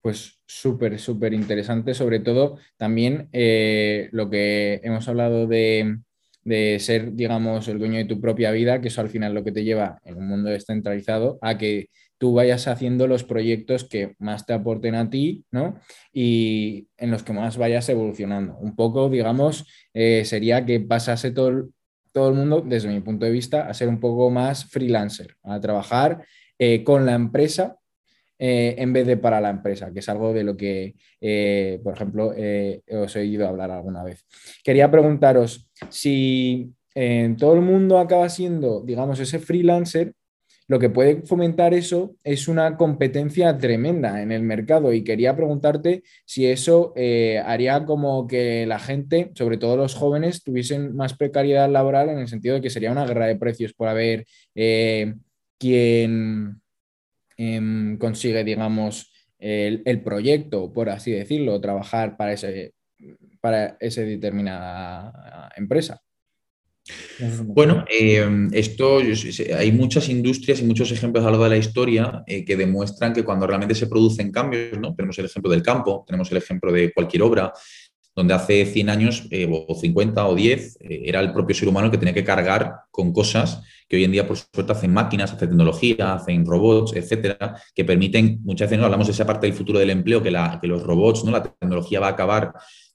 pues 0.07 0.39
súper, 0.47 1.01
súper 1.01 1.35
interesante, 1.35 1.93
sobre 1.93 2.21
todo 2.21 2.59
también 2.77 3.29
eh, 3.33 4.09
lo 4.13 4.31
que 4.31 4.81
hemos 4.85 5.09
hablado 5.09 5.49
de, 5.49 5.99
ser, 6.79 7.15
digamos, 7.15 7.67
el 7.67 7.81
dueño 7.81 7.97
de 7.97 8.05
tu 8.05 8.21
propia 8.21 8.53
vida, 8.53 8.81
que 8.81 8.87
eso 8.87 9.01
al 9.01 9.09
final 9.09 9.35
lo 9.35 9.43
que 9.43 9.51
te 9.51 9.65
lleva 9.65 9.99
en 10.05 10.19
un 10.19 10.29
mundo 10.29 10.49
descentralizado 10.49 11.41
a 11.43 11.59
que 11.59 11.89
tú 12.19 12.35
vayas 12.35 12.69
haciendo 12.69 13.09
los 13.09 13.25
proyectos 13.25 13.83
que 13.83 14.15
más 14.21 14.47
te 14.47 14.53
aporten 14.53 14.95
a 14.95 15.11
ti, 15.11 15.45
¿no? 15.51 15.81
Y 16.13 16.87
en 16.99 17.11
los 17.11 17.25
que 17.25 17.33
más 17.33 17.57
vayas 17.57 17.89
evolucionando. 17.89 18.57
Un 18.59 18.77
poco, 18.77 19.11
digamos, 19.11 19.67
eh, 19.93 20.25
sería 20.25 20.65
que 20.65 20.79
pasase 20.79 21.33
todo, 21.33 21.71
todo 22.13 22.29
el 22.29 22.37
mundo, 22.37 22.63
desde 22.65 22.91
mi 22.91 23.01
punto 23.01 23.27
de 23.27 23.33
vista, 23.33 23.67
a 23.67 23.75
ser 23.75 23.89
un 23.89 23.99
poco 23.99 24.31
más 24.31 24.67
freelancer, 24.67 25.35
a 25.43 25.59
trabajar 25.59 26.25
eh, 26.61 26.85
con 26.85 27.07
la 27.07 27.15
empresa 27.15 27.77
eh, 28.39 28.75
en 28.79 28.93
vez 28.93 29.07
de 29.07 29.17
para 29.17 29.41
la 29.41 29.49
empresa, 29.49 29.91
que 29.93 30.01
es 30.01 30.09
algo 30.09 30.35
de 30.35 30.45
lo 30.45 30.57
que, 30.57 30.95
eh, 31.21 31.81
por 31.83 31.95
ejemplo, 31.95 32.35
eh, 32.37 32.83
os 32.91 33.17
he 33.17 33.21
oído 33.21 33.49
hablar 33.49 33.71
alguna 33.71 34.05
vez. 34.05 34.27
Quería 34.63 34.91
preguntaros 34.91 35.71
si 35.89 36.73
todo 37.39 37.55
el 37.55 37.61
mundo 37.61 37.99
acaba 37.99 38.27
siendo, 38.31 38.81
digamos, 38.81 39.21
ese 39.21 39.39
freelancer, 39.39 40.15
lo 40.67 40.79
que 40.79 40.89
puede 40.89 41.23
fomentar 41.27 41.75
eso 41.75 42.17
es 42.25 42.49
una 42.49 42.79
competencia 42.79 43.57
tremenda 43.59 44.23
en 44.23 44.33
el 44.33 44.43
mercado 44.43 44.95
y 44.95 45.05
quería 45.05 45.37
preguntarte 45.37 46.03
si 46.25 46.47
eso 46.47 46.95
haría 47.45 47.85
como 47.85 48.27
que 48.27 48.65
la 48.65 48.79
gente, 48.79 49.31
sobre 49.35 49.59
todo 49.59 49.77
los 49.77 49.95
jóvenes, 49.95 50.43
tuviesen 50.43 50.97
más 50.97 51.15
precariedad 51.15 51.71
laboral 51.71 52.09
en 52.09 52.19
el 52.19 52.29
sentido 52.29 52.55
de 52.55 52.63
que 52.63 52.71
sería 52.71 52.93
una 52.93 53.07
guerra 53.07 53.27
de 53.27 53.37
precios 53.37 53.75
por 53.75 53.89
haber 53.89 54.25
quien 55.59 56.63
Em, 57.37 57.99
consigue, 57.99 58.45
digamos, 58.45 59.13
el, 59.39 60.03
proyecto, 60.03 60.73
por 60.73 60.89
así 60.89 61.11
decirlo, 61.13 61.61
trabajar 61.61 62.17
para, 62.17 62.33
ese, 62.33 62.75
para 63.41 63.77
esa 63.81 64.01
determinada 64.03 65.51
empresa. 65.57 66.01
Bueno, 67.43 67.85
eh, 67.91 68.49
esto 68.53 68.99
hay 69.57 69.73
muchas 69.73 70.09
industrias 70.09 70.61
y 70.61 70.65
muchos 70.65 70.93
ejemplos 70.93 71.25
a 71.25 71.27
lo 71.27 71.33
largo 71.33 71.45
de 71.45 71.51
la 71.51 71.57
historia 71.57 72.23
eh, 72.27 72.45
que 72.45 72.57
demuestran 72.57 73.13
que 73.13 73.25
cuando 73.25 73.47
realmente 73.47 73.75
se 73.75 73.89
producen 73.89 74.31
cambios, 74.31 74.79
¿no? 74.79 74.95
Tenemos 74.95 75.19
el 75.19 75.25
ejemplo 75.25 75.51
del 75.51 75.63
campo, 75.63 76.05
tenemos 76.07 76.31
el 76.31 76.39
ejemplo 76.39 76.73
de 76.73 76.93
cualquier 76.93 77.23
obra, 77.23 77.53
donde 78.17 78.35
hace 78.35 78.65
100 78.65 78.89
años 78.89 79.29
eh, 79.31 79.47
o 79.69 79.75
50 79.75 80.27
o 80.27 80.35
10 80.35 80.79
era 80.81 81.21
el 81.21 81.33
propio 81.33 81.55
ser 81.55 81.69
humano 81.69 81.91
que 81.91 81.99
tenía 81.99 82.15
que 82.15 82.25
cargar 82.25 82.75
con 82.91 83.13
cosas 83.13 83.63
que 83.89 83.97
hoy 83.97 84.05
en 84.05 84.13
día, 84.13 84.27
por 84.27 84.37
suerte, 84.37 84.73
hacen 84.73 84.93
máquinas, 84.93 85.33
hacen 85.33 85.51
tecnología, 85.51 86.15
hacen 86.15 86.45
robots, 86.45 86.95
etcétera, 86.97 87.61
que 87.75 87.85
permiten, 87.85 88.41
muchas 88.43 88.69
veces 88.69 88.81
no 88.81 88.87
hablamos 88.87 89.07
de 89.07 89.13
esa 89.13 89.27
parte 89.27 89.47
del 89.47 89.55
futuro 89.55 89.79
del 89.79 89.91
empleo, 89.91 90.23
que 90.23 90.31
los 90.31 90.83
robots, 90.83 91.25
¿no? 91.25 91.31
la 91.31 91.43
tecnología 91.43 92.01
va 92.01 92.09
a 92.09 92.11
acabar 92.11 92.53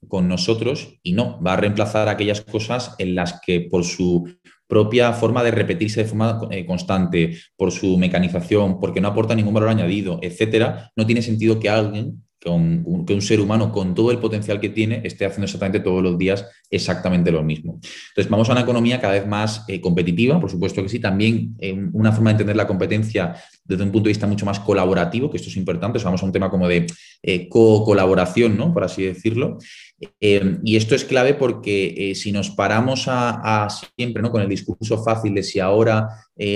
con 0.08 0.28
nosotros 0.28 1.00
y 1.04 1.14
no, 1.14 1.42
va 1.42 1.54
a 1.54 1.58
reemplazar 1.58 2.10
aquellas 2.10 2.42
cosas 2.42 2.96
en 2.98 3.16
las 3.16 3.40
que 3.46 3.62
por 3.62 3.86
su 3.86 4.28
propia 4.68 5.14
forma 5.14 5.44
de 5.44 5.52
repetirse 5.52 6.04
de 6.04 6.10
forma 6.10 6.48
eh, 6.50 6.66
constante, 6.66 7.38
por 7.56 7.72
su 7.72 7.98
mecanización, 7.98 8.80
porque 8.80 9.02
no 9.02 9.10
aporta 9.10 9.36
ningún 9.36 9.54
valor 9.54 9.70
añadido, 9.70 10.20
etcétera, 10.22 10.92
no 10.96 11.06
tiene 11.06 11.22
sentido 11.22 11.60
que 11.60 11.70
alguien 11.70 12.24
que 12.42 12.50
un, 12.50 13.22
ser 13.22 13.40
humano 13.40 13.72
con 13.72 13.94
todo 13.94 14.10
el 14.10 14.18
potencial 14.18 14.60
que 14.60 14.70
tiene 14.70 15.02
esté 15.04 15.26
haciendo 15.26 15.46
exactamente 15.46 15.80
todos 15.80 16.02
los 16.02 16.18
días 16.18 16.44
exactamente 16.72 17.32
lo 17.32 17.44
mismo. 17.44 17.74
Entonces, 17.74 18.30
vamos 18.32 18.50
a 18.50 18.54
una 18.54 18.62
economía 18.62 19.00
cada 19.00 19.14
vez 19.14 19.28
más 19.28 19.64
eh, 19.68 19.80
competitiva, 19.80 20.40
por 20.40 20.50
supuesto 20.50 20.82
que 20.82 20.90
sí, 20.90 21.00
también 21.00 21.56
eh, 21.60 21.78
una 21.94 22.12
forma 22.12 22.32
de 22.32 22.36
entender 22.36 22.56
la 22.56 22.66
competencia 22.66 23.36
desde 23.64 23.84
un 23.84 23.92
punto 23.92 24.06
de 24.06 24.12
vista 24.12 24.26
mucho 24.26 24.46
más 24.46 24.60
colaborativo, 24.60 25.30
que 25.30 25.38
esto 25.38 25.50
es 25.50 25.58
importante, 25.58 26.00
vamos 26.00 26.24
a 26.24 26.26
un 26.26 26.32
tema 26.32 26.50
como 26.50 26.68
de 26.68 26.88
eh, 27.22 27.48
co-colaboración, 27.48 28.58
¿no? 28.58 28.74
por 28.74 28.86
así 28.86 29.04
decirlo. 29.04 29.60
y 30.20 30.76
esto 30.76 30.96
es 30.96 31.06
clave 31.06 31.36
porque 31.36 32.14
si 32.16 32.32
nos 32.32 32.50
paramos 32.50 33.06
a, 33.08 33.68
siempre 33.96 34.24
¿no? 34.24 34.32
con 34.32 34.42
el 34.42 34.50
discurso 34.50 35.04
fácil 35.04 35.36
de 35.36 35.44
si 35.44 35.60
ahora 35.60 36.08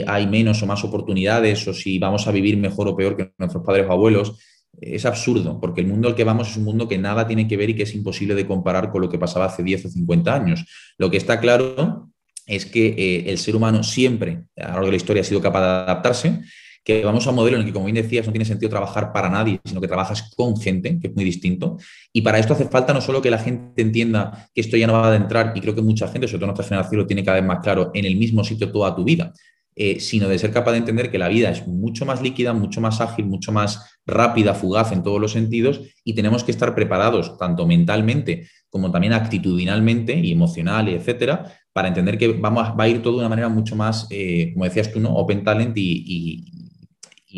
hay 0.08 0.25
menos 0.25 0.63
o 0.63 0.65
más 0.65 0.84
oportunidades 0.84 1.68
o 1.68 1.74
si 1.74 2.00
vamos 2.00 2.27
a 2.27 2.32
vivir 2.32 2.58
mejor 2.58 2.88
o 2.88 2.98
peor 2.98 3.15
que 3.15 3.32
nuestros 3.38 3.63
padres 3.63 3.86
o 3.88 3.92
abuelos, 3.92 4.36
es 4.82 5.05
absurdo, 5.05 5.60
porque 5.60 5.82
el 5.82 5.88
mundo 5.88 6.08
al 6.08 6.15
que 6.15 6.24
vamos 6.24 6.50
es 6.50 6.58
un 6.58 6.63
mundo 6.63 6.88
que 6.88 6.98
nada 6.98 7.27
tiene 7.27 7.48
que 7.48 7.58
ver 7.58 7.70
y 7.70 7.75
que 7.75 7.84
es 7.84 7.96
imposible 7.96 8.36
de 8.36 8.46
comparar 8.46 8.91
con 8.91 9.01
lo 9.01 9.10
que 9.10 9.20
pasaba 9.20 9.46
hace 9.46 9.63
10 9.63 9.86
o 9.86 9.89
50 9.89 10.34
años. 10.34 10.65
Lo 10.98 11.10
que 11.10 11.17
está 11.17 11.39
claro 11.39 12.10
es 12.46 12.65
que 12.65 12.88
eh, 12.88 13.24
el 13.27 13.38
ser 13.38 13.55
humano 13.55 13.84
siempre, 13.84 14.44
a 14.58 14.67
lo 14.67 14.74
largo 14.74 14.86
de 14.86 14.91
la 14.91 14.98
historia, 14.98 15.22
ha 15.22 15.25
sido 15.25 15.41
capaz 15.41 15.62
de 15.62 15.67
adaptarse, 15.67 16.41
que 16.86 17.03
vamos 17.03 17.25
a 17.25 17.32
un 17.32 17.36
modelo 17.36 17.58
en 17.58 17.62
el 17.62 17.67
que, 17.67 17.74
como 17.74 17.86
bien 17.86 17.96
decías, 17.96 18.27
no 18.27 18.32
tiene 18.32 18.46
sentido 18.46 18.70
trabajar 18.70 19.12
para 19.12 19.27
nadie, 19.27 19.60
sino 19.65 19.82
que 19.82 19.88
trabajas 19.88 20.32
con 20.36 20.55
gente, 20.55 21.00
que 21.00 21.08
es 21.08 21.15
muy 21.15 21.25
distinto. 21.25 21.77
Y 22.13 22.22
para 22.22 22.38
esto 22.38 22.53
hace 22.53 22.65
falta 22.65 22.94
no 22.94 23.01
solo 23.01 23.24
que 23.24 23.32
la 23.32 23.39
gente 23.39 23.82
entienda 23.82 24.48
que 24.53 24.62
esto 24.62 24.77
ya 24.77 24.86
no 24.86 24.94
va 24.94 25.12
a 25.12 25.15
entrar, 25.15 25.51
y 25.55 25.62
creo 25.62 25.74
que 25.74 25.82
mucha 25.82 26.08
gente, 26.08 26.27
sobre 26.27 26.39
todo 26.39 26.48
nuestra 26.48 26.67
generación, 26.67 27.01
lo 27.01 27.08
tiene 27.08 27.24
cada 27.24 27.39
vez 27.39 27.48
más 27.48 27.60
claro, 27.63 27.89
en 27.96 28.05
el 28.05 28.15
mismo 28.17 28.44
sitio 28.44 28.72
toda 28.72 28.96
tu 28.96 29.03
vida, 29.03 29.34
eh, 29.77 30.00
sino 30.00 30.29
de 30.29 30.39
ser 30.39 30.51
capaz 30.51 30.72
de 30.72 30.77
entender 30.77 31.12
que 31.12 31.17
la 31.17 31.27
vida 31.27 31.50
es 31.50 31.67
mucho 31.67 32.05
más 32.05 32.22
líquida, 32.22 32.53
mucho 32.53 32.79
más 32.79 33.01
ágil, 33.01 33.25
mucho 33.25 33.51
más 33.51 34.00
rápida, 34.05 34.53
fugaz 34.53 34.94
en 34.94 35.03
todos 35.03 35.20
los 35.20 35.34
sentidos 35.34 35.82
y 36.03 36.13
tenemos 36.13 36.46
que 36.46 36.51
estar 36.51 36.74
preparados 36.74 37.38
tanto 37.38 37.67
mentalmente 37.67 38.48
como 38.70 38.91
también 38.91 39.13
actitudinalmente 39.13 40.17
y 40.17 40.32
emocional, 40.32 40.88
etcétera, 40.88 41.51
para 41.74 41.89
entender 41.89 42.17
que 42.17 42.29
vamos, 42.29 42.70
va 42.79 42.86
a 42.86 42.88
ir 42.88 43.01
todo 43.01 43.13
de 43.13 43.20
una 43.20 43.29
manera 43.29 43.50
mucho 43.50 43.75
más, 43.75 44.08
eh, 44.10 44.51
como 44.53 44.63
decías 44.63 44.94
tú, 44.94 45.01
¿no? 45.01 45.13
open 45.13 45.44
talent 45.44 45.74
y, 45.75 46.51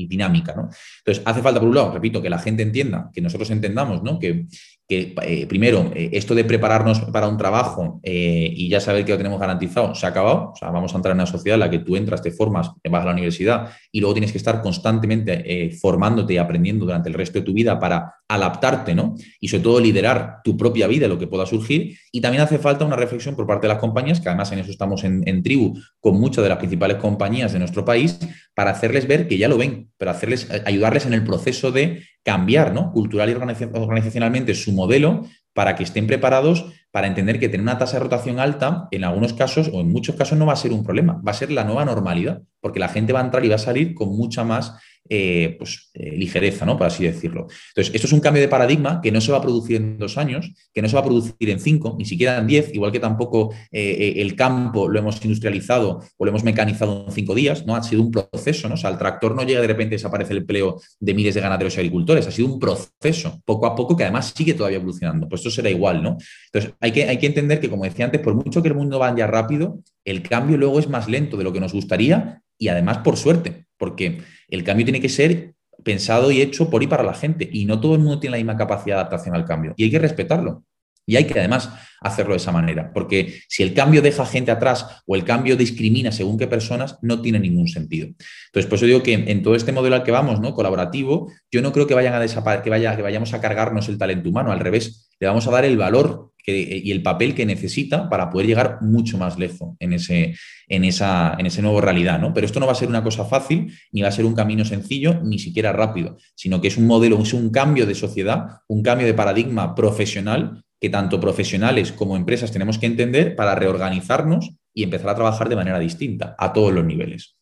dinámica. 0.08 0.54
¿no? 0.56 0.70
Entonces, 1.00 1.24
hace 1.26 1.42
falta, 1.42 1.60
por 1.60 1.70
un 1.70 1.74
lado, 1.74 1.92
repito, 1.92 2.22
que 2.22 2.30
la 2.30 2.38
gente 2.38 2.62
entienda, 2.62 3.10
que 3.12 3.20
nosotros 3.20 3.50
entendamos 3.50 4.04
¿no? 4.04 4.20
que, 4.20 4.46
que 4.88 5.14
eh, 5.24 5.46
primero, 5.48 5.92
eh, 5.94 6.12
esto 6.14 6.34
de 6.34 6.46
prepararnos 6.46 7.02
para 7.12 7.28
un 7.28 7.38
trabajo 7.38 8.00
eh, 8.04 8.50
y 8.56 8.70
ya 8.70 8.80
saber 8.80 9.04
que 9.04 9.12
lo 9.12 9.18
tenemos 9.18 9.40
garantizado, 9.40 9.94
se 9.94 10.06
ha 10.06 10.10
acabado. 10.10 10.52
O 10.54 10.56
sea, 10.56 10.72
vamos 10.72 10.94
a 10.94 10.98
entrar 10.98 11.12
en 11.12 11.18
una 11.18 11.26
sociedad 11.26 11.56
en 11.56 11.60
la 11.60 11.70
que 11.70 11.80
tú 11.80 11.98
entras, 11.98 12.22
te 12.22 12.32
formas, 12.32 12.72
vas 12.90 13.02
a 13.02 13.06
la 13.06 13.12
universidad 13.12 13.70
y 13.92 14.00
luego 14.00 14.14
tienes 14.14 14.32
que 14.32 14.38
estar 14.38 14.62
constantemente 14.62 15.78
formándote 15.82 16.34
y 16.34 16.38
aprendiendo 16.38 16.86
durante 16.86 17.10
el 17.10 17.16
resto 17.16 17.40
de 17.40 17.46
tu 17.46 17.54
vida 17.54 17.78
para 17.80 18.16
adaptarte, 18.30 18.96
¿no? 18.96 19.16
Y 19.40 19.50
sobre 19.50 19.64
todo 19.64 19.80
liderar 19.80 20.38
tu 20.44 20.56
propia 20.56 20.88
vida, 20.88 21.08
lo 21.08 21.20
que 21.20 21.28
pueda 21.28 21.46
surgir. 21.46 21.98
Y 22.12 22.22
también 22.22 22.44
hace 22.44 22.58
falta 22.58 22.86
una 22.86 22.96
reflexión 22.96 23.36
por 23.36 23.46
parte 23.46 23.68
de 23.68 23.74
las 23.74 23.82
compañías, 23.82 24.22
que 24.22 24.30
además 24.30 24.52
en 24.52 24.60
eso 24.60 24.72
estamos 24.72 25.04
en, 25.04 25.28
en 25.28 25.44
tribu 25.44 25.78
con 26.00 26.20
muchas 26.20 26.44
de 26.44 26.50
las 26.50 26.58
principales 26.58 26.98
compañías 26.98 27.52
de 27.52 27.60
nuestro 27.60 27.84
país, 27.84 28.20
para 28.54 28.72
hacerles 28.72 29.08
ver 29.08 29.28
que 29.28 29.38
ya 29.38 29.48
lo 29.48 29.58
ven, 29.58 29.92
pero 29.98 30.12
hacerles, 30.12 30.50
ayudarles 30.66 31.06
en 31.06 31.14
el 31.14 31.24
proceso 31.24 31.72
de 31.72 32.04
cambiar 32.28 32.74
¿no? 32.74 32.92
cultural 32.92 33.30
y 33.30 33.34
organizacionalmente 33.34 34.54
su 34.54 34.74
modelo 34.74 35.26
para 35.54 35.78
que 35.78 35.84
estén 35.84 36.08
preparados 36.08 36.66
para 36.92 37.08
entender 37.08 37.40
que 37.40 37.48
tener 37.48 37.62
una 37.62 37.78
tasa 37.78 37.96
de 37.96 38.04
rotación 38.04 38.42
alta, 38.42 38.90
en 38.92 39.06
algunos 39.06 39.32
casos 39.32 39.70
o 39.72 39.80
en 39.80 39.90
muchos 39.90 40.16
casos 40.16 40.38
no 40.38 40.46
va 40.46 40.52
a 40.52 40.58
ser 40.58 40.74
un 40.74 40.84
problema, 40.84 41.22
va 41.26 41.32
a 41.32 41.36
ser 41.36 41.52
la 41.52 41.64
nueva 41.64 41.86
normalidad, 41.86 42.42
porque 42.60 42.80
la 42.80 42.90
gente 42.90 43.14
va 43.14 43.22
a 43.22 43.24
entrar 43.24 43.46
y 43.46 43.48
va 43.48 43.56
a 43.56 43.60
salir 43.60 43.94
con 43.94 44.10
mucha 44.10 44.44
más 44.44 44.74
eh, 45.10 45.56
pues, 45.58 45.90
eh, 45.94 46.16
ligereza, 46.16 46.66
¿no? 46.66 46.78
Por 46.78 46.88
así 46.88 47.04
decirlo. 47.04 47.48
Entonces, 47.70 47.94
esto 47.94 48.08
es 48.08 48.14
un 48.14 48.20
cambio 48.20 48.42
de 48.42 48.48
paradigma 48.48 49.00
que 49.02 49.12
no 49.12 49.22
se 49.22 49.32
va 49.32 49.40
a 49.40 49.42
producir 49.42 49.78
en 49.78 49.98
dos 49.98 50.18
años, 50.18 50.52
que 50.74 50.82
no 50.82 50.90
se 50.90 50.96
va 50.96 51.02
a 51.02 51.06
producir 51.06 51.50
en 51.50 51.60
cinco, 51.60 51.96
ni 51.98 52.06
siquiera 52.06 52.38
en 52.38 52.48
diez, 52.48 52.74
igual 52.74 52.92
que 52.92 53.00
tampoco 53.00 53.54
eh, 53.72 54.16
el 54.18 54.36
campo 54.36 54.88
lo 54.88 55.00
hemos 55.00 55.24
industrializado 55.24 56.02
o 56.18 56.26
lo 56.26 56.30
hemos 56.30 56.44
mecanizado 56.44 57.06
en 57.08 57.14
cinco 57.14 57.36
días, 57.36 57.66
¿no? 57.66 57.76
Ha 57.76 57.84
sido 57.84 58.02
un 58.02 58.12
proceso, 58.12 58.68
¿no? 58.68 58.76
O 58.76 58.78
sea, 58.78 58.90
el 58.90 58.98
tractor 58.98 59.36
no 59.36 59.44
llega 59.44 59.62
de 59.62 59.68
repente 59.68 59.96
y 59.96 59.98
desaparece 59.98 60.34
el 60.34 60.40
empleo 60.40 60.80
de 61.00 61.14
miles 61.14 61.36
de 61.36 61.42
ganaderos 61.42 61.76
y 61.76 61.80
agricultores, 61.80 62.28
ha 62.28 62.32
sido 62.32 62.48
un 62.48 62.60
proceso, 62.60 63.42
poco 63.46 63.66
a 63.66 63.76
poco, 63.76 63.96
que 63.96 64.04
además 64.04 64.34
sigue 64.36 64.54
todavía 64.54 64.78
evolucionando. 64.78 65.28
Pues 65.28 65.42
esto 65.42 65.52
será 65.52 65.70
igual, 65.70 66.02
¿no? 66.02 66.18
Entonces, 66.52 66.74
hay 66.80 66.92
que, 66.92 67.04
hay 67.06 67.18
que 67.18 67.28
entender 67.28 67.60
que, 67.60 67.70
como 67.70 67.84
decía 67.84 68.06
antes, 68.06 68.22
por 68.22 68.36
mucho 68.36 68.62
que 68.62 68.68
el 68.68 68.76
mundo 68.76 69.00
vaya 69.00 69.28
rápido, 69.28 69.80
el 70.06 70.22
cambio 70.22 70.58
luego 70.58 70.80
es 70.80 70.90
más 70.90 71.08
lento 71.08 71.38
de 71.38 71.44
lo 71.44 71.54
que 71.54 71.60
nos 71.60 71.74
gustaría 71.74 72.42
y 72.58 72.70
además 72.70 73.00
por 73.00 73.18
suerte, 73.18 73.66
porque 73.78 74.20
el 74.48 74.64
cambio 74.64 74.86
tiene 74.86 75.02
que 75.02 75.10
ser 75.10 75.54
pensado 75.84 76.32
y 76.32 76.42
hecho 76.42 76.70
por 76.70 76.84
y 76.84 76.88
para 76.88 77.04
la 77.04 77.14
gente 77.14 77.48
y 77.52 77.66
no 77.66 77.80
todo 77.80 77.94
el 77.96 78.00
mundo 78.00 78.20
tiene 78.20 78.32
la 78.32 78.38
misma 78.38 78.58
capacidad 78.58 78.96
de 78.96 79.02
adaptación 79.02 79.36
al 79.36 79.46
cambio 79.46 79.74
y 79.78 79.86
hay 79.86 79.92
que 79.92 80.00
respetarlo. 80.00 80.64
Y 81.10 81.16
hay 81.16 81.24
que 81.24 81.40
además 81.40 81.70
hacerlo 82.02 82.34
de 82.34 82.38
esa 82.38 82.52
manera, 82.52 82.92
porque 82.94 83.40
si 83.48 83.64
el 83.64 83.74
cambio 83.74 84.02
deja 84.02 84.26
gente 84.26 84.52
atrás 84.52 85.02
o 85.06 85.16
el 85.16 85.24
cambio 85.24 85.56
discrimina 85.56 86.12
según 86.12 86.38
qué 86.38 86.48
personas, 86.48 87.00
no 87.02 87.22
tiene 87.22 87.40
ningún 87.40 87.70
sentido. 87.70 88.08
Entonces, 88.48 88.70
por 88.70 88.76
eso 88.76 88.86
digo 88.86 89.04
que 89.04 89.14
en 89.14 89.42
todo 89.42 89.56
este 89.56 89.72
modelo 89.72 89.96
al 89.96 90.04
que 90.04 90.12
vamos, 90.12 90.42
¿no? 90.42 90.54
colaborativo, 90.54 91.32
yo 91.50 91.62
no 91.62 91.72
creo 91.72 91.88
que, 91.88 91.94
vayan 91.94 92.14
a 92.14 92.62
que, 92.62 92.70
vaya, 92.70 92.94
que 92.98 93.02
vayamos 93.02 93.34
a 93.34 93.40
cargarnos 93.40 93.88
el 93.88 93.98
talento 93.98 94.28
humano, 94.28 94.52
al 94.52 94.60
revés, 94.60 95.10
le 95.22 95.28
vamos 95.28 95.48
a 95.48 95.52
dar 95.52 95.64
el 95.64 95.78
valor 95.78 96.27
y 96.48 96.92
el 96.92 97.04
papel 97.04 97.36
que 97.36 97.46
necesita 97.46 98.10
para 98.10 98.30
poder 98.30 98.48
llegar 98.48 98.78
mucho 98.82 99.18
más 99.18 99.38
lejos 99.38 99.76
en 99.80 99.94
ese, 99.94 100.36
en 100.68 100.86
esa, 100.86 101.36
en 101.38 101.46
ese 101.46 101.62
nuevo 101.62 101.82
realidad. 101.82 102.20
¿no? 102.20 102.34
Pero 102.34 102.46
esto 102.46 102.60
no 102.60 102.66
va 102.66 102.72
a 102.72 102.76
ser 102.76 102.88
una 102.88 103.04
cosa 103.04 103.26
fácil, 103.26 103.74
ni 103.92 104.02
va 104.02 104.08
a 104.08 104.12
ser 104.14 104.26
un 104.26 104.34
camino 104.34 104.64
sencillo, 104.64 105.20
ni 105.24 105.40
siquiera 105.40 105.74
rápido, 105.74 106.18
sino 106.36 106.62
que 106.62 106.70
es 106.70 106.78
un 106.78 106.88
modelo, 106.88 107.22
es 107.22 107.34
un 107.34 107.50
cambio 107.50 107.86
de 107.86 107.96
sociedad, 107.96 108.62
un 108.68 108.82
cambio 108.82 109.06
de 109.06 109.14
paradigma 109.14 109.76
profesional 109.76 110.64
que 110.80 110.90
tanto 110.90 111.20
profesionales 111.20 111.92
como 111.92 112.16
empresas 112.16 112.52
tenemos 112.52 112.78
que 112.78 112.86
entender 112.86 113.36
para 113.36 113.56
reorganizarnos 113.56 114.52
y 114.74 114.84
empezar 114.84 115.10
a 115.10 115.16
trabajar 115.16 115.50
de 115.50 115.56
manera 115.56 115.80
distinta 115.80 116.36
a 116.38 116.54
todos 116.54 116.72
los 116.72 116.86
niveles. 116.86 117.37